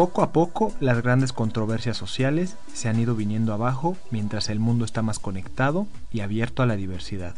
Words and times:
Poco 0.00 0.22
a 0.22 0.32
poco, 0.32 0.72
las 0.80 1.02
grandes 1.02 1.34
controversias 1.34 1.94
sociales 1.94 2.56
se 2.72 2.88
han 2.88 2.98
ido 2.98 3.14
viniendo 3.14 3.52
abajo 3.52 3.98
mientras 4.10 4.48
el 4.48 4.58
mundo 4.58 4.86
está 4.86 5.02
más 5.02 5.18
conectado 5.18 5.86
y 6.10 6.20
abierto 6.20 6.62
a 6.62 6.66
la 6.66 6.76
diversidad. 6.76 7.34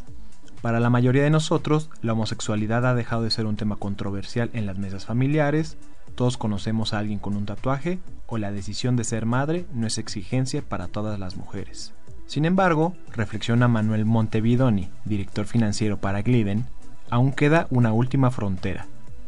Para 0.61 0.79
la 0.79 0.89
mayoría 0.89 1.23
de 1.23 1.29
nosotros, 1.29 1.89
la 2.01 2.13
homosexualidad 2.13 2.85
ha 2.85 2.95
dejado 2.95 3.23
de 3.23 3.31
ser 3.31 3.47
un 3.47 3.57
tema 3.57 3.75
controversial 3.75 4.49
en 4.53 4.65
las 4.65 4.77
mesas 4.77 5.05
familiares, 5.05 5.75
todos 6.15 6.37
conocemos 6.37 6.93
a 6.93 6.99
alguien 6.99 7.19
con 7.19 7.35
un 7.35 7.45
tatuaje, 7.45 7.99
o 8.27 8.37
la 8.37 8.53
decisión 8.53 8.95
de 8.95 9.03
ser 9.03 9.25
madre 9.25 9.65
no 9.73 9.85
es 9.85 9.97
exigencia 9.97 10.61
para 10.61 10.87
todas 10.87 11.19
las 11.19 11.35
mujeres. 11.35 11.91
Sin 12.27 12.45
embargo, 12.45 12.95
reflexiona 13.11 13.67
Manuel 13.67 14.05
Montevidoni, 14.05 14.89
director 15.03 15.47
financiero 15.47 15.97
para 15.97 16.21
Gliden, 16.21 16.65
aún 17.09 17.33
queda 17.33 17.67
una 17.71 17.91
última 17.91 18.31
frontera, 18.31 18.85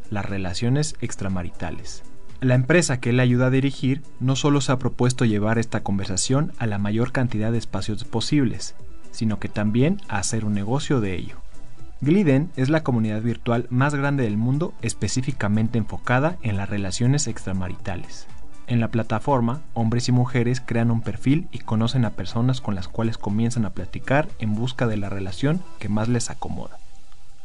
las 0.09 0.23
relaciones 0.23 0.95
extramaritales. 1.01 2.01
La 2.45 2.53
empresa 2.53 2.99
que 2.99 3.09
él 3.09 3.19
ayuda 3.19 3.47
a 3.47 3.49
dirigir 3.49 4.03
no 4.19 4.35
solo 4.35 4.61
se 4.61 4.71
ha 4.71 4.77
propuesto 4.77 5.25
llevar 5.25 5.57
esta 5.57 5.79
conversación 5.79 6.51
a 6.59 6.67
la 6.67 6.77
mayor 6.77 7.11
cantidad 7.11 7.51
de 7.51 7.57
espacios 7.57 8.03
posibles, 8.03 8.75
sino 9.09 9.39
que 9.39 9.49
también 9.49 9.99
a 10.09 10.19
hacer 10.19 10.45
un 10.45 10.53
negocio 10.53 11.01
de 11.01 11.15
ello. 11.15 11.37
Gliden 12.01 12.51
es 12.55 12.69
la 12.69 12.83
comunidad 12.83 13.23
virtual 13.23 13.65
más 13.71 13.95
grande 13.95 14.25
del 14.25 14.37
mundo 14.37 14.75
específicamente 14.83 15.79
enfocada 15.79 16.37
en 16.43 16.55
las 16.55 16.69
relaciones 16.69 17.25
extramaritales. 17.25 18.27
En 18.67 18.79
la 18.79 18.89
plataforma, 18.89 19.61
hombres 19.73 20.07
y 20.07 20.11
mujeres 20.11 20.61
crean 20.63 20.91
un 20.91 21.01
perfil 21.01 21.47
y 21.51 21.57
conocen 21.57 22.05
a 22.05 22.11
personas 22.11 22.61
con 22.61 22.75
las 22.75 22.87
cuales 22.87 23.17
comienzan 23.17 23.65
a 23.65 23.71
platicar 23.71 24.29
en 24.37 24.53
busca 24.53 24.85
de 24.85 24.97
la 24.97 25.09
relación 25.09 25.63
que 25.79 25.89
más 25.89 26.09
les 26.09 26.29
acomoda. 26.29 26.77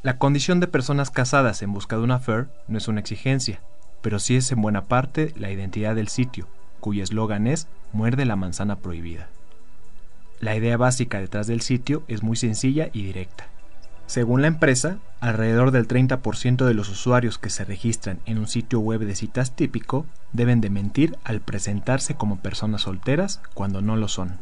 La 0.02 0.18
condición 0.18 0.60
de 0.60 0.66
personas 0.66 1.10
casadas 1.10 1.62
en 1.62 1.72
busca 1.72 1.96
de 1.96 2.02
una 2.02 2.16
affair 2.16 2.48
no 2.68 2.76
es 2.76 2.86
una 2.86 3.00
exigencia, 3.00 3.60
pero 4.02 4.18
sí 4.18 4.36
es 4.36 4.50
en 4.52 4.62
buena 4.62 4.84
parte 4.84 5.32
la 5.36 5.50
identidad 5.50 5.94
del 5.94 6.08
sitio, 6.08 6.46
cuyo 6.80 7.02
eslogan 7.02 7.46
es 7.46 7.68
Muerde 7.92 8.24
la 8.24 8.36
manzana 8.36 8.76
prohibida. 8.76 9.28
La 10.38 10.54
idea 10.54 10.76
básica 10.76 11.20
detrás 11.20 11.48
del 11.48 11.60
sitio 11.60 12.04
es 12.06 12.22
muy 12.22 12.36
sencilla 12.36 12.88
y 12.92 13.02
directa. 13.02 13.48
Según 14.06 14.42
la 14.42 14.48
empresa, 14.48 14.98
alrededor 15.20 15.70
del 15.70 15.86
30% 15.86 16.64
de 16.64 16.74
los 16.74 16.88
usuarios 16.88 17.38
que 17.38 17.50
se 17.50 17.64
registran 17.64 18.18
en 18.26 18.38
un 18.38 18.48
sitio 18.48 18.80
web 18.80 19.00
de 19.00 19.14
citas 19.14 19.54
típico 19.54 20.06
deben 20.32 20.60
de 20.60 20.70
mentir 20.70 21.16
al 21.24 21.40
presentarse 21.40 22.14
como 22.14 22.38
personas 22.38 22.82
solteras 22.82 23.40
cuando 23.54 23.82
no 23.82 23.96
lo 23.96 24.08
son. 24.08 24.38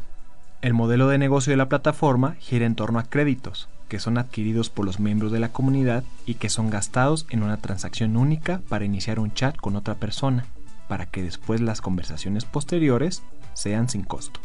El 0.61 0.73
modelo 0.73 1.07
de 1.07 1.17
negocio 1.17 1.51
de 1.51 1.57
la 1.57 1.69
plataforma 1.69 2.35
gira 2.39 2.65
en 2.65 2.75
torno 2.75 2.99
a 2.99 3.03
créditos, 3.03 3.69
que 3.89 3.99
son 3.99 4.17
adquiridos 4.17 4.69
por 4.69 4.85
los 4.85 5.01
miembros 5.01 5.33
de 5.33 5.39
la 5.39 5.51
comunidad 5.51 6.05
y 6.25 6.35
que 6.35 6.47
son 6.47 6.69
gastados 6.69 7.25
en 7.29 7.43
una 7.43 7.57
transacción 7.57 8.15
única 8.15 8.61
para 8.69 8.85
iniciar 8.85 9.19
un 9.19 9.33
chat 9.33 9.57
con 9.57 9.75
otra 9.75 9.95
persona, 9.95 10.45
para 10.87 11.05
que 11.05 11.21
después 11.21 11.59
las 11.59 11.81
conversaciones 11.81 12.45
posteriores 12.45 13.23
sean 13.53 13.89
sin 13.89 14.03
costo. 14.03 14.39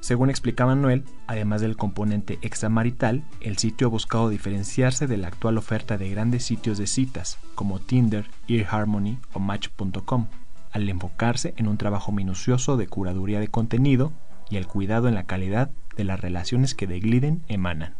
Según 0.00 0.30
explica 0.30 0.64
Manuel, 0.64 1.04
además 1.26 1.60
del 1.60 1.76
componente 1.76 2.38
extramarital, 2.40 3.24
el 3.40 3.58
sitio 3.58 3.88
ha 3.88 3.90
buscado 3.90 4.28
diferenciarse 4.28 5.06
de 5.06 5.16
la 5.16 5.28
actual 5.28 5.58
oferta 5.58 5.98
de 5.98 6.08
grandes 6.08 6.44
sitios 6.44 6.78
de 6.78 6.86
citas 6.86 7.38
como 7.56 7.80
Tinder, 7.80 8.26
eHarmony 8.46 9.18
o 9.32 9.40
Match.com, 9.40 10.28
al 10.70 10.88
enfocarse 10.88 11.52
en 11.56 11.66
un 11.66 11.78
trabajo 11.78 12.12
minucioso 12.12 12.76
de 12.76 12.86
curaduría 12.86 13.40
de 13.40 13.48
contenido 13.48 14.12
y 14.48 14.56
el 14.56 14.66
cuidado 14.66 15.08
en 15.08 15.14
la 15.14 15.24
calidad 15.24 15.70
de 15.96 16.04
las 16.04 16.20
relaciones 16.20 16.74
que 16.74 16.86
de 16.86 17.00
Gliden 17.00 17.42
emanan. 17.48 17.97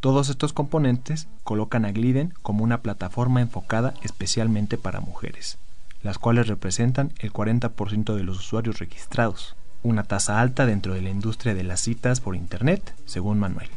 Todos 0.00 0.30
estos 0.30 0.52
componentes 0.52 1.28
colocan 1.44 1.84
a 1.84 1.92
Gliden 1.92 2.34
como 2.42 2.64
una 2.64 2.80
plataforma 2.80 3.40
enfocada 3.40 3.94
especialmente 4.02 4.78
para 4.78 5.00
mujeres, 5.00 5.58
las 6.02 6.18
cuales 6.18 6.46
representan 6.48 7.12
el 7.18 7.32
40% 7.32 8.14
de 8.14 8.24
los 8.24 8.38
usuarios 8.38 8.78
registrados 8.78 9.56
una 9.82 10.04
tasa 10.04 10.40
alta 10.40 10.66
dentro 10.66 10.94
de 10.94 11.00
la 11.00 11.10
industria 11.10 11.54
de 11.54 11.64
las 11.64 11.80
citas 11.80 12.20
por 12.20 12.36
Internet, 12.36 12.94
según 13.06 13.38
Manuel. 13.38 13.68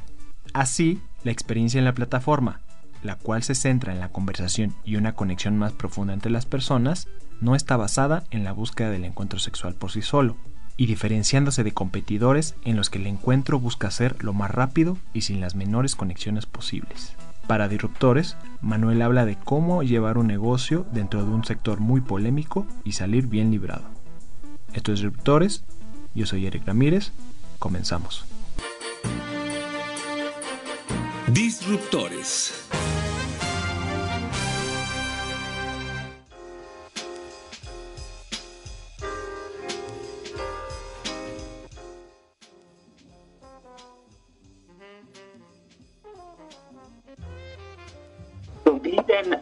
Así, 0.54 1.02
la 1.24 1.32
experiencia 1.32 1.80
en 1.80 1.86
la 1.86 1.94
plataforma, 1.94 2.60
la 3.02 3.16
cual 3.16 3.44
se 3.44 3.56
centra 3.56 3.94
en 3.94 4.00
la 4.00 4.10
conversación 4.10 4.76
y 4.84 4.96
una 4.98 5.14
conexión 5.14 5.58
más 5.58 5.74
profunda 5.74 6.14
entre 6.14 6.32
las 6.32 6.46
personas, 6.46 7.08
no 7.42 7.56
está 7.56 7.78
basada 7.78 8.24
en 8.32 8.44
la 8.44 8.54
búsqueda 8.54 8.90
del 8.90 9.06
encuentro 9.06 9.40
sexual 9.40 9.76
por 9.76 9.92
sí 9.92 10.02
solo, 10.02 10.38
y 10.78 10.88
diferenciándose 10.88 11.64
de 11.64 11.72
competidores 11.72 12.56
en 12.64 12.76
los 12.76 12.90
que 12.90 13.00
el 13.00 13.08
encuentro 13.08 13.60
busca 13.60 13.92
ser 13.92 14.24
lo 14.24 14.34
más 14.34 14.52
rápido 14.52 14.98
y 15.14 15.22
sin 15.22 15.42
las 15.42 15.56
menores 15.56 15.96
conexiones 15.96 16.46
posibles. 16.46 17.14
Para 17.48 17.68
disruptores, 17.68 18.38
Manuel 18.62 19.02
habla 19.02 19.26
de 19.26 19.36
cómo 19.36 19.84
llevar 19.84 20.18
un 20.18 20.28
negocio 20.28 20.86
dentro 20.92 21.26
de 21.26 21.32
un 21.32 21.44
sector 21.44 21.80
muy 21.80 22.02
polémico 22.02 22.66
y 22.84 22.94
salir 22.94 23.28
bien 23.28 23.52
librado. 23.52 23.84
Estos 24.74 25.00
disruptores 25.00 25.64
yo 26.16 26.26
soy 26.26 26.46
Eric 26.46 26.66
Ramírez. 26.66 27.12
Comenzamos. 27.60 28.26
Disruptores. 31.28 32.63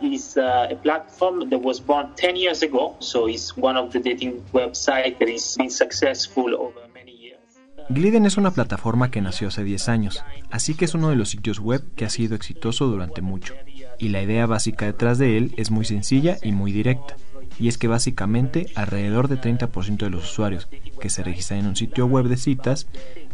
Is 0.01 0.35
a 0.35 0.75
platform 0.83 1.49
that 1.49 1.61
was 1.61 1.79
born 1.79 2.13
10 2.15 2.35
years 2.35 2.61
ago, 2.61 2.97
so 2.99 3.29
it's 3.29 3.55
one 3.55 3.79
of 3.79 3.91
the 3.93 3.99
dating 3.99 4.43
websites 4.51 5.17
that 5.17 5.29
has 5.29 5.55
been 5.57 5.69
successful 5.69 6.53
over 6.55 6.81
many 6.93 7.13
years. 7.13 7.39
Gliden 7.87 8.25
es 8.25 8.35
una 8.35 8.51
plataforma 8.51 9.11
que 9.11 9.21
nació 9.21 9.47
hace 9.47 9.63
10 9.63 9.87
años, 9.87 10.25
así 10.49 10.75
que 10.75 10.83
es 10.83 10.93
uno 10.93 11.09
de 11.09 11.15
los 11.15 11.29
sitios 11.29 11.59
web 11.59 11.83
que 11.95 12.03
ha 12.03 12.09
sido 12.09 12.35
exitoso 12.35 12.87
durante 12.87 13.21
mucho. 13.21 13.53
Y 13.97 14.09
la 14.09 14.21
idea 14.21 14.45
básica 14.45 14.87
detrás 14.87 15.17
de 15.17 15.37
él 15.37 15.53
es 15.55 15.71
muy 15.71 15.85
sencilla 15.85 16.37
y 16.43 16.51
muy 16.51 16.73
directa. 16.73 17.15
Y 17.57 17.69
es 17.69 17.77
que 17.77 17.87
básicamente 17.87 18.67
alrededor 18.75 19.29
de 19.29 19.37
30% 19.39 19.97
de 19.99 20.09
los 20.09 20.29
usuarios 20.29 20.67
que 20.99 21.09
se 21.09 21.23
registran 21.23 21.61
en 21.61 21.67
un 21.67 21.75
sitio 21.77 22.07
web 22.07 22.25
de 22.25 22.35
citas 22.35 22.87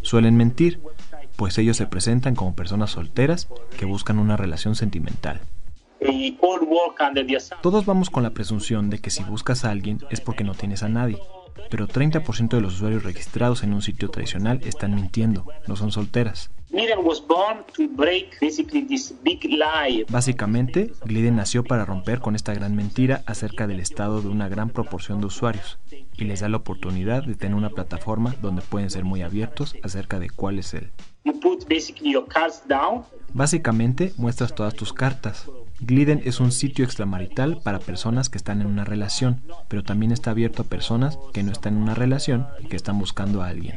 suelen 0.03 0.37
mentir, 0.37 0.81
pues 1.35 1.57
ellos 1.57 1.77
se 1.77 1.87
presentan 1.87 2.35
como 2.35 2.55
personas 2.55 2.91
solteras 2.91 3.47
que 3.75 3.85
buscan 3.85 4.19
una 4.19 4.37
relación 4.37 4.75
sentimental. 4.75 5.41
Todos 7.61 7.85
vamos 7.85 8.09
con 8.09 8.23
la 8.23 8.31
presunción 8.31 8.89
de 8.89 8.99
que 8.99 9.09
si 9.09 9.23
buscas 9.23 9.65
a 9.65 9.71
alguien 9.71 9.99
es 10.09 10.21
porque 10.21 10.43
no 10.43 10.53
tienes 10.53 10.83
a 10.83 10.89
nadie, 10.89 11.19
pero 11.69 11.87
30% 11.87 12.49
de 12.49 12.61
los 12.61 12.75
usuarios 12.75 13.03
registrados 13.03 13.63
en 13.63 13.73
un 13.73 13.81
sitio 13.81 14.09
tradicional 14.09 14.61
están 14.63 14.95
mintiendo, 14.95 15.45
no 15.67 15.75
son 15.75 15.91
solteras. 15.91 16.49
Básicamente, 20.09 20.91
Gliden 21.05 21.35
nació 21.35 21.63
para 21.63 21.85
romper 21.85 22.19
con 22.19 22.35
esta 22.35 22.53
gran 22.53 22.75
mentira 22.75 23.23
acerca 23.25 23.67
del 23.67 23.79
estado 23.79 24.21
de 24.21 24.27
una 24.27 24.49
gran 24.49 24.69
proporción 24.69 25.19
de 25.21 25.27
usuarios 25.27 25.79
y 26.17 26.25
les 26.25 26.41
da 26.41 26.49
la 26.49 26.57
oportunidad 26.57 27.23
de 27.23 27.35
tener 27.35 27.55
una 27.55 27.69
plataforma 27.69 28.35
donde 28.41 28.61
pueden 28.61 28.89
ser 28.89 29.05
muy 29.05 29.21
abiertos 29.21 29.75
acerca 29.81 30.19
de 30.19 30.29
cuál 30.29 30.59
es 30.59 30.73
él. 30.73 30.91
Básicamente 33.33 34.13
muestras 34.17 34.53
todas 34.53 34.73
tus 34.73 34.93
cartas, 34.93 35.49
Gliden 35.79 36.21
es 36.25 36.39
un 36.39 36.51
sitio 36.51 36.85
extramarital 36.85 37.59
para 37.63 37.79
personas 37.79 38.29
que 38.29 38.37
están 38.37 38.61
en 38.61 38.67
una 38.67 38.83
relación, 38.83 39.41
pero 39.67 39.83
también 39.83 40.11
está 40.11 40.31
abierto 40.31 40.63
a 40.63 40.65
personas 40.65 41.19
que 41.33 41.43
no 41.43 41.51
están 41.51 41.75
en 41.75 41.83
una 41.83 41.93
relación 41.93 42.47
y 42.63 42.67
que 42.67 42.75
están 42.75 42.97
buscando 42.97 43.43
a 43.43 43.49
alguien. 43.49 43.75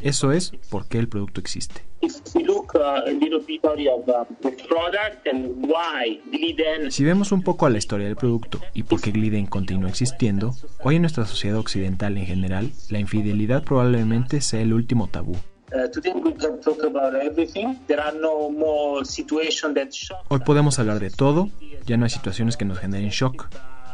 Eso 0.00 0.30
es 0.30 0.52
por 0.70 0.86
qué 0.86 0.98
el 0.98 1.08
producto 1.08 1.40
existe. 1.40 1.82
Si 6.90 7.04
vemos 7.04 7.32
un 7.32 7.42
poco 7.42 7.66
a 7.66 7.70
la 7.70 7.78
historia 7.78 8.06
del 8.06 8.16
producto 8.16 8.60
y 8.74 8.84
por 8.84 9.00
qué 9.00 9.10
Gliden 9.10 9.46
continúa 9.46 9.88
existiendo, 9.88 10.54
hoy 10.84 10.96
en 10.96 11.02
nuestra 11.02 11.24
sociedad 11.24 11.58
occidental 11.58 12.16
en 12.18 12.26
general, 12.26 12.70
la 12.90 13.00
infidelidad 13.00 13.64
probablemente 13.64 14.40
sea 14.40 14.60
el 14.60 14.72
último 14.72 15.08
tabú. 15.08 15.36
Hoy 20.28 20.40
podemos 20.40 20.78
hablar 20.78 21.00
de 21.00 21.10
todo, 21.10 21.50
ya 21.86 21.96
no 21.96 22.04
hay 22.04 22.10
situaciones 22.10 22.56
que 22.56 22.64
nos 22.64 22.78
generen 22.78 23.10
shock. 23.10 23.48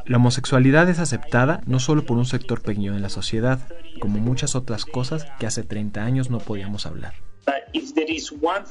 La 0.06 0.18
homosexualidad 0.18 0.88
es 0.90 0.98
aceptada 0.98 1.62
no 1.66 1.80
solo 1.80 2.04
por 2.04 2.18
un 2.18 2.26
sector 2.26 2.60
pequeño 2.60 2.92
de 2.92 3.00
la 3.00 3.08
sociedad, 3.08 3.60
como 4.00 4.18
muchas 4.18 4.54
otras 4.54 4.84
cosas 4.84 5.26
que 5.38 5.46
hace 5.46 5.62
30 5.62 6.04
años 6.04 6.30
no 6.30 6.38
podíamos 6.38 6.86
hablar. 6.86 7.14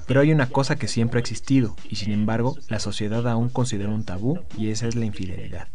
Pero 0.07 0.21
hay 0.21 0.31
una 0.31 0.49
cosa 0.49 0.75
que 0.75 0.87
siempre 0.87 1.17
ha 1.17 1.21
existido 1.21 1.75
y 1.89 1.95
sin 1.95 2.11
embargo 2.11 2.55
la 2.69 2.79
sociedad 2.79 3.27
aún 3.27 3.49
considera 3.49 3.89
un 3.89 4.05
tabú 4.05 4.39
y 4.57 4.69
esa 4.69 4.87
es 4.87 4.95
la 4.95 5.05
infidelidad. 5.05 5.67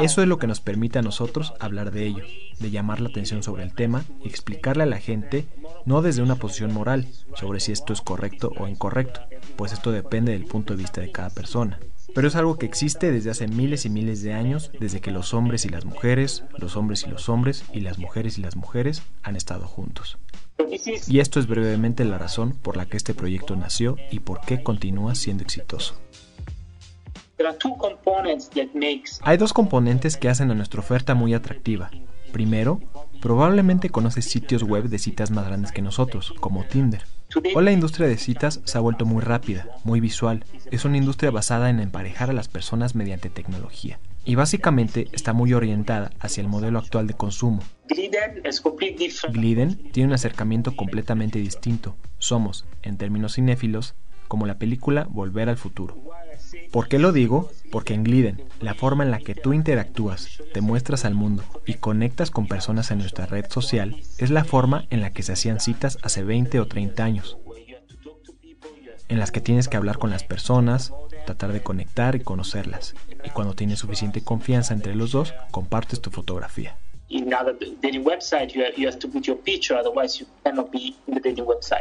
Eso 0.00 0.22
es 0.22 0.28
lo 0.28 0.38
que 0.38 0.46
nos 0.46 0.60
permite 0.60 0.98
a 0.98 1.02
nosotros 1.02 1.54
hablar 1.58 1.90
de 1.90 2.06
ello, 2.06 2.24
de 2.60 2.70
llamar 2.70 3.00
la 3.00 3.08
atención 3.08 3.42
sobre 3.42 3.62
el 3.62 3.74
tema 3.74 4.04
y 4.22 4.28
explicarle 4.28 4.82
a 4.82 4.86
la 4.86 4.98
gente 4.98 5.46
no 5.86 6.02
desde 6.02 6.22
una 6.22 6.36
posición 6.36 6.72
moral 6.74 7.08
sobre 7.34 7.60
si 7.60 7.72
esto 7.72 7.92
es 7.92 8.00
correcto 8.00 8.52
o 8.58 8.68
incorrecto, 8.68 9.20
pues 9.56 9.72
esto 9.72 9.90
depende 9.90 10.32
del 10.32 10.44
punto 10.44 10.74
de 10.74 10.82
vista 10.82 11.00
de 11.00 11.12
cada 11.12 11.30
persona. 11.30 11.78
Pero 12.14 12.28
es 12.28 12.36
algo 12.36 12.58
que 12.58 12.66
existe 12.66 13.12
desde 13.12 13.30
hace 13.30 13.48
miles 13.48 13.84
y 13.84 13.90
miles 13.90 14.22
de 14.22 14.32
años, 14.32 14.70
desde 14.78 15.00
que 15.00 15.10
los 15.10 15.34
hombres 15.34 15.64
y 15.64 15.68
las 15.68 15.84
mujeres, 15.84 16.44
los 16.56 16.76
hombres 16.76 17.04
y 17.06 17.10
los 17.10 17.28
hombres 17.28 17.64
y 17.72 17.80
las 17.80 17.98
mujeres 17.98 18.38
y 18.38 18.42
las 18.42 18.56
mujeres 18.56 19.02
han 19.22 19.36
estado 19.36 19.66
juntos. 19.66 20.18
Y 21.06 21.20
esto 21.20 21.38
es 21.38 21.46
brevemente 21.46 22.04
la 22.04 22.18
razón 22.18 22.52
por 22.52 22.76
la 22.76 22.86
que 22.86 22.96
este 22.96 23.14
proyecto 23.14 23.56
nació 23.56 23.96
y 24.10 24.20
por 24.20 24.40
qué 24.40 24.62
continúa 24.62 25.14
siendo 25.14 25.42
exitoso. 25.44 25.94
Hay 29.22 29.36
dos 29.36 29.52
componentes 29.52 30.16
que 30.16 30.28
hacen 30.28 30.50
a 30.50 30.54
nuestra 30.54 30.80
oferta 30.80 31.14
muy 31.14 31.34
atractiva. 31.34 31.90
Primero, 32.32 32.80
probablemente 33.20 33.90
conoces 33.90 34.26
sitios 34.26 34.62
web 34.62 34.84
de 34.84 34.98
citas 34.98 35.30
más 35.30 35.46
grandes 35.46 35.72
que 35.72 35.82
nosotros, 35.82 36.34
como 36.40 36.64
Tinder. 36.64 37.02
Hoy 37.54 37.64
la 37.64 37.72
industria 37.72 38.06
de 38.06 38.16
citas 38.16 38.60
se 38.64 38.78
ha 38.78 38.80
vuelto 38.80 39.04
muy 39.04 39.22
rápida, 39.22 39.66
muy 39.84 40.00
visual. 40.00 40.44
Es 40.70 40.84
una 40.84 40.96
industria 40.96 41.30
basada 41.30 41.70
en 41.70 41.80
emparejar 41.80 42.30
a 42.30 42.32
las 42.34 42.48
personas 42.48 42.94
mediante 42.94 43.30
tecnología. 43.30 43.98
Y 44.24 44.34
básicamente 44.34 45.08
está 45.12 45.32
muy 45.32 45.54
orientada 45.54 46.10
hacia 46.20 46.42
el 46.42 46.48
modelo 46.48 46.78
actual 46.78 47.06
de 47.06 47.14
consumo. 47.14 47.62
Gliden 49.32 49.76
tiene 49.92 50.08
un 50.08 50.12
acercamiento 50.14 50.76
completamente 50.76 51.38
distinto. 51.38 51.96
Somos, 52.18 52.66
en 52.82 52.96
términos 52.96 53.34
cinéfilos, 53.34 53.94
como 54.26 54.46
la 54.46 54.58
película 54.58 55.06
Volver 55.10 55.48
al 55.48 55.56
Futuro. 55.56 55.96
¿Por 56.72 56.88
qué 56.88 56.98
lo 56.98 57.12
digo? 57.12 57.50
Porque 57.70 57.94
en 57.94 58.04
Gliden, 58.04 58.42
la 58.60 58.74
forma 58.74 59.04
en 59.04 59.10
la 59.10 59.18
que 59.18 59.34
tú 59.34 59.52
interactúas, 59.52 60.42
te 60.52 60.60
muestras 60.60 61.04
al 61.04 61.14
mundo 61.14 61.44
y 61.66 61.74
conectas 61.74 62.30
con 62.30 62.46
personas 62.46 62.90
en 62.90 62.98
nuestra 62.98 63.26
red 63.26 63.46
social 63.48 63.96
es 64.18 64.30
la 64.30 64.44
forma 64.44 64.86
en 64.90 65.00
la 65.00 65.12
que 65.12 65.22
se 65.22 65.32
hacían 65.32 65.60
citas 65.60 65.98
hace 66.02 66.24
20 66.24 66.60
o 66.60 66.66
30 66.66 67.04
años. 67.04 67.38
En 69.08 69.18
las 69.18 69.32
que 69.32 69.40
tienes 69.40 69.68
que 69.68 69.76
hablar 69.76 69.98
con 69.98 70.10
las 70.10 70.24
personas, 70.24 70.92
tratar 71.24 71.52
de 71.52 71.62
conectar 71.62 72.14
y 72.14 72.20
conocerlas. 72.20 72.94
Y 73.24 73.30
cuando 73.30 73.54
tienes 73.54 73.78
suficiente 73.78 74.22
confianza 74.22 74.74
entre 74.74 74.94
los 74.94 75.12
dos, 75.12 75.34
compartes 75.50 76.00
tu 76.00 76.10
fotografía. 76.10 76.76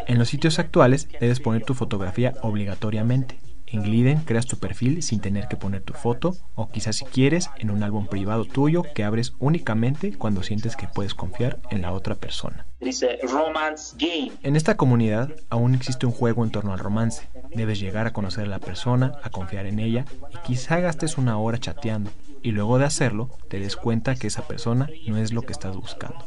En 0.08 0.20
los 0.20 0.30
sitios 0.30 0.60
actuales 0.60 1.10
debes 1.20 1.40
poner 1.42 1.64
tu 1.64 1.74
fotografía 1.74 2.34
obligatoriamente. 2.42 3.38
En 3.70 3.84
Gliden 3.84 4.22
creas 4.22 4.46
tu 4.46 4.58
perfil 4.58 5.04
sin 5.04 5.20
tener 5.20 5.50
que 5.50 5.58
poner 5.58 5.82
tu 5.82 5.94
foto 5.94 6.36
o 6.56 6.70
quizás 6.70 6.96
si 6.96 7.06
quieres 7.06 7.50
en 7.58 7.70
un 7.70 7.84
álbum 7.84 8.08
privado 8.08 8.46
tuyo 8.46 8.84
que 8.96 9.04
abres 9.04 9.34
únicamente 9.40 10.14
cuando 10.18 10.42
sientes 10.42 10.78
que 10.78 10.88
puedes 10.88 11.14
confiar 11.14 11.60
en 11.70 11.82
la 11.82 11.92
otra 11.92 12.16
persona. 12.16 12.66
En 12.80 14.56
esta 14.56 14.78
comunidad 14.78 15.32
aún 15.50 15.76
existe 15.76 16.06
un 16.06 16.14
juego 16.14 16.46
en 16.46 16.52
torno 16.52 16.72
al 16.72 16.80
romance. 16.80 17.28
Debes 17.54 17.80
llegar 17.80 18.08
a 18.08 18.14
conocer 18.14 18.46
a 18.46 18.50
la 18.50 18.60
persona, 18.60 19.20
a 19.22 19.30
confiar 19.30 19.66
en 19.66 19.80
ella 19.80 20.06
y 20.34 20.38
quizá 20.48 20.80
gastes 20.80 21.18
una 21.18 21.38
hora 21.38 21.60
chateando 21.60 22.10
y 22.42 22.52
luego 22.52 22.80
de 22.80 22.86
hacerlo 22.86 23.30
te 23.50 23.60
des 23.60 23.76
cuenta 23.76 24.16
que 24.16 24.28
esa 24.28 24.48
persona 24.48 24.90
no 25.08 25.18
es 25.18 25.34
lo 25.34 25.42
que 25.42 25.52
estás 25.52 25.76
buscando. 25.76 26.26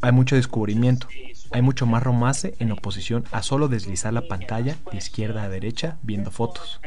Hay 0.00 0.10
mucho 0.10 0.34
descubrimiento, 0.34 1.06
hay 1.54 1.62
mucho 1.62 1.86
más 1.86 2.02
romance 2.02 2.56
en 2.58 2.72
oposición 2.72 3.26
a 3.30 3.44
solo 3.44 3.68
deslizar 3.68 4.12
la 4.12 4.26
pantalla 4.26 4.76
de 4.90 4.98
izquierda 4.98 5.44
a 5.44 5.48
derecha 5.48 5.98
viendo 6.02 6.32
fotos. 6.32 6.80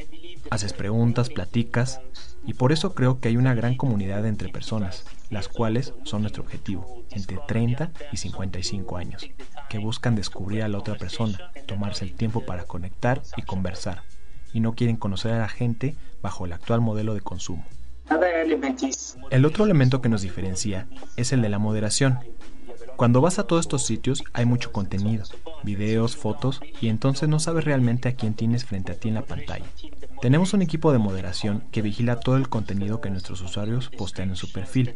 Haces 0.50 0.74
preguntas, 0.74 1.30
platicas, 1.30 2.02
y 2.46 2.54
por 2.54 2.74
eso 2.74 2.94
creo 2.94 3.22
que 3.22 3.30
hay 3.30 3.38
una 3.38 3.54
gran 3.54 3.78
comunidad 3.78 4.26
entre 4.26 4.50
personas, 4.50 5.06
las 5.30 5.48
cuales 5.48 5.94
son 6.04 6.20
nuestro 6.20 6.44
objetivo, 6.44 7.06
entre 7.12 7.40
30 7.48 7.92
y 8.12 8.18
55 8.18 8.98
años, 8.98 9.30
que 9.70 9.78
buscan 9.78 10.16
descubrir 10.16 10.64
a 10.64 10.68
la 10.68 10.80
otra 10.80 10.96
persona, 10.96 11.50
tomarse 11.66 12.04
el 12.04 12.12
tiempo 12.12 12.46
para 12.46 12.66
conectar 12.66 13.22
y 13.38 13.44
conversar, 13.44 14.04
y 14.52 14.60
no 14.60 14.74
quieren 14.74 14.98
conocer 14.98 15.32
a 15.32 15.40
la 15.40 15.50
gente 15.50 15.96
bajo 16.22 16.46
el 16.46 16.52
actual 16.52 16.82
modelo 16.82 17.14
de 17.14 17.22
consumo. 17.22 17.66
El 19.30 19.46
otro 19.46 19.64
elemento 19.64 20.02
que 20.02 20.10
nos 20.10 20.22
diferencia 20.22 20.88
es 21.16 21.32
el 21.32 21.42
de 21.42 21.48
la 21.48 21.58
moderación, 21.58 22.20
cuando 22.98 23.22
vas 23.22 23.38
a 23.38 23.44
todos 23.44 23.62
estos 23.62 23.86
sitios 23.86 24.24
hay 24.34 24.46
mucho 24.46 24.72
contenido, 24.72 25.24
videos, 25.64 26.18
fotos, 26.18 26.60
y 26.82 26.90
entonces 26.90 27.30
no 27.30 27.40
sabes 27.40 27.64
realmente 27.64 28.10
a 28.10 28.16
quién 28.16 28.34
tienes 28.34 28.66
frente 28.66 28.92
a 28.92 28.96
ti 28.96 29.08
en 29.08 29.14
la 29.14 29.22
pantalla. 29.22 29.68
Tenemos 30.20 30.56
un 30.56 30.64
equipo 30.64 30.92
de 30.92 30.98
moderación 30.98 31.64
que 31.72 31.84
vigila 31.84 32.20
todo 32.20 32.38
el 32.38 32.50
contenido 32.50 33.00
que 33.00 33.12
nuestros 33.12 33.42
usuarios 33.42 33.90
postean 33.90 34.30
en 34.30 34.36
su 34.36 34.52
perfil. 34.52 34.96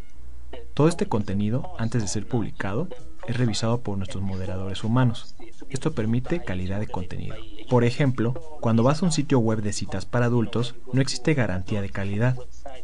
Todo 0.74 0.88
este 0.88 1.06
contenido, 1.06 1.74
antes 1.78 2.02
de 2.02 2.08
ser 2.08 2.28
publicado, 2.28 2.88
es 3.28 3.38
revisado 3.38 3.82
por 3.82 4.00
nuestros 4.00 4.24
moderadores 4.24 4.84
humanos. 4.84 5.36
Esto 5.70 5.94
permite 5.94 6.44
calidad 6.44 6.80
de 6.80 6.88
contenido. 6.88 7.36
Por 7.70 7.84
ejemplo, 7.84 8.34
cuando 8.62 8.82
vas 8.82 9.02
a 9.02 9.06
un 9.06 9.12
sitio 9.12 9.38
web 9.38 9.62
de 9.62 9.74
citas 9.74 10.06
para 10.06 10.26
adultos, 10.26 10.74
no 10.92 11.02
existe 11.02 11.36
garantía 11.36 11.84
de 11.84 11.92
calidad. 11.92 12.36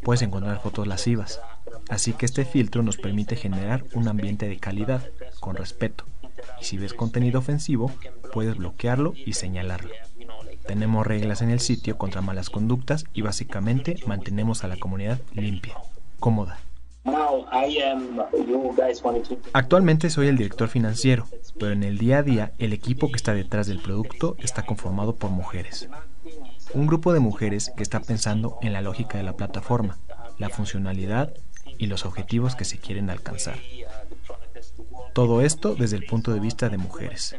Puedes 0.04 0.22
encontrar 0.22 0.62
fotos 0.62 0.86
lascivas, 0.86 1.40
Así 1.88 2.12
que 2.12 2.26
este 2.26 2.44
filtro 2.44 2.82
nos 2.82 2.96
permite 2.96 3.36
generar 3.36 3.84
un 3.94 4.08
ambiente 4.08 4.48
de 4.48 4.58
calidad, 4.58 5.08
con 5.40 5.56
respeto. 5.56 6.04
Y 6.60 6.64
si 6.64 6.76
ves 6.76 6.94
contenido 6.94 7.38
ofensivo, 7.38 7.90
puedes 8.32 8.56
bloquearlo 8.56 9.14
y 9.14 9.32
señalarlo. 9.32 9.90
Tenemos 10.66 11.06
reglas 11.06 11.40
en 11.40 11.50
el 11.50 11.60
sitio 11.60 11.96
contra 11.96 12.20
malas 12.20 12.50
conductas 12.50 13.04
y 13.14 13.22
básicamente 13.22 13.96
mantenemos 14.06 14.64
a 14.64 14.68
la 14.68 14.76
comunidad 14.76 15.18
limpia, 15.32 15.76
cómoda. 16.20 16.58
Actualmente 19.54 20.10
soy 20.10 20.28
el 20.28 20.36
director 20.36 20.68
financiero, 20.68 21.26
pero 21.58 21.72
en 21.72 21.82
el 21.82 21.96
día 21.96 22.18
a 22.18 22.22
día 22.22 22.52
el 22.58 22.72
equipo 22.74 23.08
que 23.08 23.16
está 23.16 23.32
detrás 23.32 23.66
del 23.66 23.80
producto 23.80 24.36
está 24.40 24.64
conformado 24.66 25.16
por 25.16 25.30
mujeres. 25.30 25.88
Un 26.74 26.86
grupo 26.86 27.14
de 27.14 27.20
mujeres 27.20 27.72
que 27.74 27.82
está 27.82 28.00
pensando 28.00 28.58
en 28.60 28.74
la 28.74 28.82
lógica 28.82 29.16
de 29.16 29.24
la 29.24 29.36
plataforma, 29.36 29.96
la 30.36 30.50
funcionalidad 30.50 31.32
y 31.78 31.86
los 31.86 32.04
objetivos 32.04 32.56
que 32.56 32.64
se 32.64 32.78
quieren 32.78 33.10
alcanzar. 33.10 33.58
Todo 35.14 35.40
esto 35.40 35.74
desde 35.74 35.96
el 35.96 36.06
punto 36.06 36.32
de 36.32 36.40
vista 36.40 36.68
de 36.68 36.78
mujeres. 36.78 37.36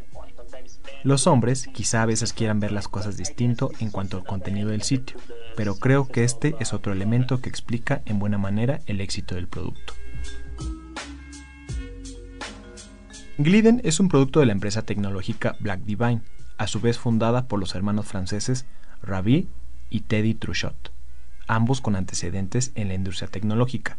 Los 1.04 1.28
hombres 1.28 1.68
quizá 1.68 2.02
a 2.02 2.06
veces 2.06 2.34
quieran 2.34 2.60
ver 2.60 2.72
las 2.72 2.88
cosas 2.88 3.16
distinto 3.16 3.72
en 3.80 3.90
cuanto 3.90 4.18
al 4.18 4.26
contenido 4.26 4.70
del 4.70 4.82
sitio, 4.82 5.18
pero 5.56 5.76
creo 5.76 6.08
que 6.08 6.24
este 6.24 6.56
es 6.60 6.74
otro 6.74 6.92
elemento 6.92 7.42
que 7.42 7.50
explica 7.50 8.02
en 8.06 8.20
buena 8.20 8.38
manera 8.38 8.82
el 8.86 9.00
éxito 9.00 9.36
del 9.36 9.48
producto. 9.48 9.94
Gliden 13.38 13.80
es 13.86 14.02
un 14.02 14.10
producto 14.10 14.42
de 14.42 14.48
la 14.48 14.52
empresa 14.52 14.82
tecnológica 14.82 15.56
Black 15.62 15.80
Divine, 15.84 16.22
a 16.58 16.68
su 16.68 16.82
vez 16.82 16.98
fundada 16.98 17.48
por 17.48 17.58
los 17.60 17.74
hermanos 17.74 18.06
franceses 18.06 18.66
Ravi 19.02 19.48
y 19.90 20.02
Teddy 20.02 20.34
Truchot, 20.34 20.92
ambos 21.48 21.80
con 21.80 21.96
antecedentes 21.96 22.74
en 22.76 22.90
la 22.90 22.96
industria 22.96 23.30
tecnológica. 23.30 23.98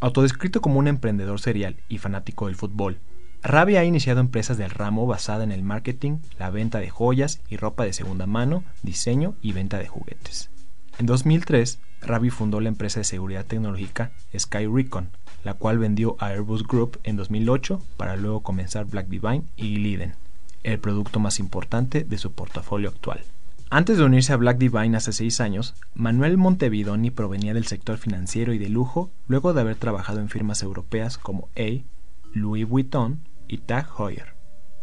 Autodescrito 0.00 0.60
como 0.60 0.78
un 0.78 0.86
emprendedor 0.86 1.40
serial 1.40 1.76
y 1.88 1.98
fanático 1.98 2.46
del 2.46 2.54
fútbol, 2.54 3.00
Ravi 3.42 3.76
ha 3.76 3.84
iniciado 3.84 4.20
empresas 4.20 4.56
del 4.56 4.70
ramo 4.70 5.06
basada 5.06 5.42
en 5.42 5.50
el 5.50 5.62
marketing, 5.62 6.18
la 6.38 6.50
venta 6.50 6.78
de 6.78 6.88
joyas 6.88 7.40
y 7.48 7.56
ropa 7.56 7.84
de 7.84 7.92
segunda 7.92 8.26
mano, 8.26 8.62
diseño 8.82 9.34
y 9.42 9.52
venta 9.52 9.78
de 9.78 9.88
juguetes. 9.88 10.50
En 10.98 11.06
2003, 11.06 11.80
Ravi 12.00 12.30
fundó 12.30 12.60
la 12.60 12.68
empresa 12.68 13.00
de 13.00 13.04
seguridad 13.04 13.44
tecnológica 13.44 14.12
Sky 14.36 14.66
Recon, 14.66 15.10
la 15.42 15.54
cual 15.54 15.78
vendió 15.78 16.16
a 16.20 16.26
Airbus 16.26 16.66
Group 16.66 17.00
en 17.02 17.16
2008 17.16 17.80
para 17.96 18.16
luego 18.16 18.42
comenzar 18.42 18.84
Black 18.86 19.08
Divine 19.08 19.42
y 19.56 19.76
Liden, 19.78 20.14
el 20.62 20.78
producto 20.78 21.18
más 21.18 21.40
importante 21.40 22.04
de 22.04 22.18
su 22.18 22.32
portafolio 22.32 22.88
actual. 22.88 23.20
Antes 23.70 23.98
de 23.98 24.04
unirse 24.04 24.32
a 24.32 24.36
Black 24.36 24.56
Divine 24.56 24.96
hace 24.96 25.12
seis 25.12 25.42
años, 25.42 25.74
Manuel 25.92 26.38
Montevidoni 26.38 27.10
provenía 27.10 27.52
del 27.52 27.66
sector 27.66 27.98
financiero 27.98 28.54
y 28.54 28.58
de 28.58 28.70
lujo 28.70 29.10
luego 29.26 29.52
de 29.52 29.60
haber 29.60 29.76
trabajado 29.76 30.20
en 30.20 30.30
firmas 30.30 30.62
europeas 30.62 31.18
como 31.18 31.50
A, 31.54 31.84
Louis 32.32 32.66
Vuitton 32.66 33.28
y 33.46 33.58
Tag 33.58 33.86
Heuer. 33.98 34.32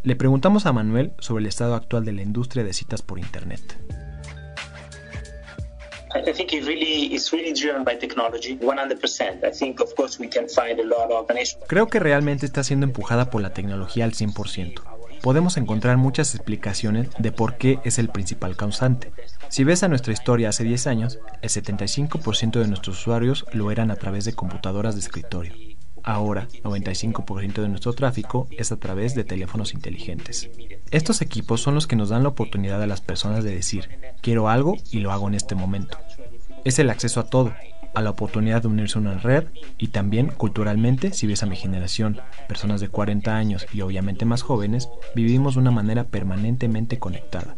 Le 0.03 0.15
preguntamos 0.15 0.67
a 0.67 0.73
Manuel 0.73 1.13
sobre 1.17 1.41
el 1.41 1.47
estado 1.47 1.73
actual 1.73 2.05
de 2.05 2.11
la 2.11 2.21
industria 2.21 2.63
de 2.63 2.73
citas 2.73 3.01
por 3.01 3.17
Internet. 3.17 3.75
Creo 11.67 11.87
que 11.87 11.99
realmente 11.99 12.45
está 12.45 12.63
siendo 12.63 12.85
empujada 12.85 13.31
por 13.31 13.41
la 13.41 13.51
tecnología 13.51 14.05
al 14.05 14.13
100%. 14.13 14.81
Podemos 15.25 15.57
encontrar 15.57 15.97
muchas 15.97 16.35
explicaciones 16.35 17.09
de 17.17 17.31
por 17.31 17.57
qué 17.57 17.79
es 17.83 17.97
el 17.97 18.09
principal 18.09 18.55
causante. 18.55 19.11
Si 19.49 19.63
ves 19.63 19.81
a 19.81 19.87
nuestra 19.87 20.13
historia 20.13 20.49
hace 20.49 20.63
10 20.63 20.85
años, 20.85 21.17
el 21.41 21.49
75% 21.49 22.59
de 22.59 22.67
nuestros 22.67 22.99
usuarios 22.99 23.43
lo 23.51 23.71
eran 23.71 23.89
a 23.89 23.95
través 23.95 24.25
de 24.25 24.33
computadoras 24.33 24.93
de 24.93 24.99
escritorio. 24.99 25.53
Ahora, 26.03 26.47
95% 26.63 27.53
de 27.53 27.69
nuestro 27.69 27.93
tráfico 27.93 28.47
es 28.51 28.71
a 28.71 28.77
través 28.77 29.15
de 29.15 29.23
teléfonos 29.23 29.73
inteligentes. 29.73 30.47
Estos 30.91 31.23
equipos 31.23 31.59
son 31.59 31.73
los 31.73 31.87
que 31.87 31.95
nos 31.95 32.09
dan 32.09 32.21
la 32.21 32.29
oportunidad 32.29 32.83
a 32.83 32.85
las 32.85 33.01
personas 33.01 33.43
de 33.43 33.55
decir, 33.55 33.89
quiero 34.21 34.47
algo 34.47 34.77
y 34.91 34.99
lo 34.99 35.11
hago 35.11 35.27
en 35.27 35.33
este 35.33 35.55
momento. 35.55 35.97
Es 36.65 36.77
el 36.77 36.91
acceso 36.91 37.19
a 37.19 37.25
todo, 37.31 37.51
a 37.95 38.01
la 38.01 38.11
oportunidad 38.11 38.61
de 38.61 38.67
unirse 38.67 38.97
a 38.97 39.01
una 39.01 39.17
red 39.17 39.45
y 39.77 39.87
también 39.87 40.27
culturalmente, 40.27 41.13
si 41.13 41.27
ves 41.27 41.43
a 41.43 41.47
mi 41.47 41.55
generación, 41.55 42.19
personas 42.47 42.81
de 42.81 42.89
40 42.89 43.35
años 43.35 43.65
y 43.73 43.81
obviamente 43.81 44.25
más 44.25 44.41
jóvenes, 44.41 44.89
vivimos 45.15 45.55
de 45.55 45.61
una 45.61 45.71
manera 45.71 46.03
permanentemente 46.03 46.99
conectada. 46.99 47.55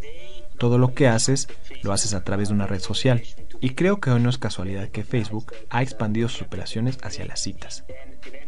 Todo 0.57 0.77
lo 0.77 0.93
que 0.93 1.07
haces 1.07 1.47
lo 1.83 1.93
haces 1.93 2.13
a 2.13 2.23
través 2.23 2.49
de 2.49 2.55
una 2.55 2.67
red 2.67 2.79
social. 2.79 3.21
Y 3.59 3.71
creo 3.71 3.99
que 3.99 4.11
hoy 4.11 4.21
no 4.21 4.29
es 4.29 4.37
casualidad 4.37 4.89
que 4.89 5.03
Facebook 5.03 5.51
ha 5.69 5.81
expandido 5.81 6.29
sus 6.29 6.43
operaciones 6.43 6.97
hacia 7.03 7.25
las 7.25 7.41
citas. 7.41 7.83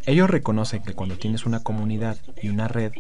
Ellos 0.06 0.30
reconocen 0.30 0.82
que 0.82 0.94
cuando 0.94 1.18
tienes 1.18 1.46
una 1.46 1.62
comunidad 1.62 2.18
y 2.42 2.50
una 2.50 2.68
red, 2.68 2.92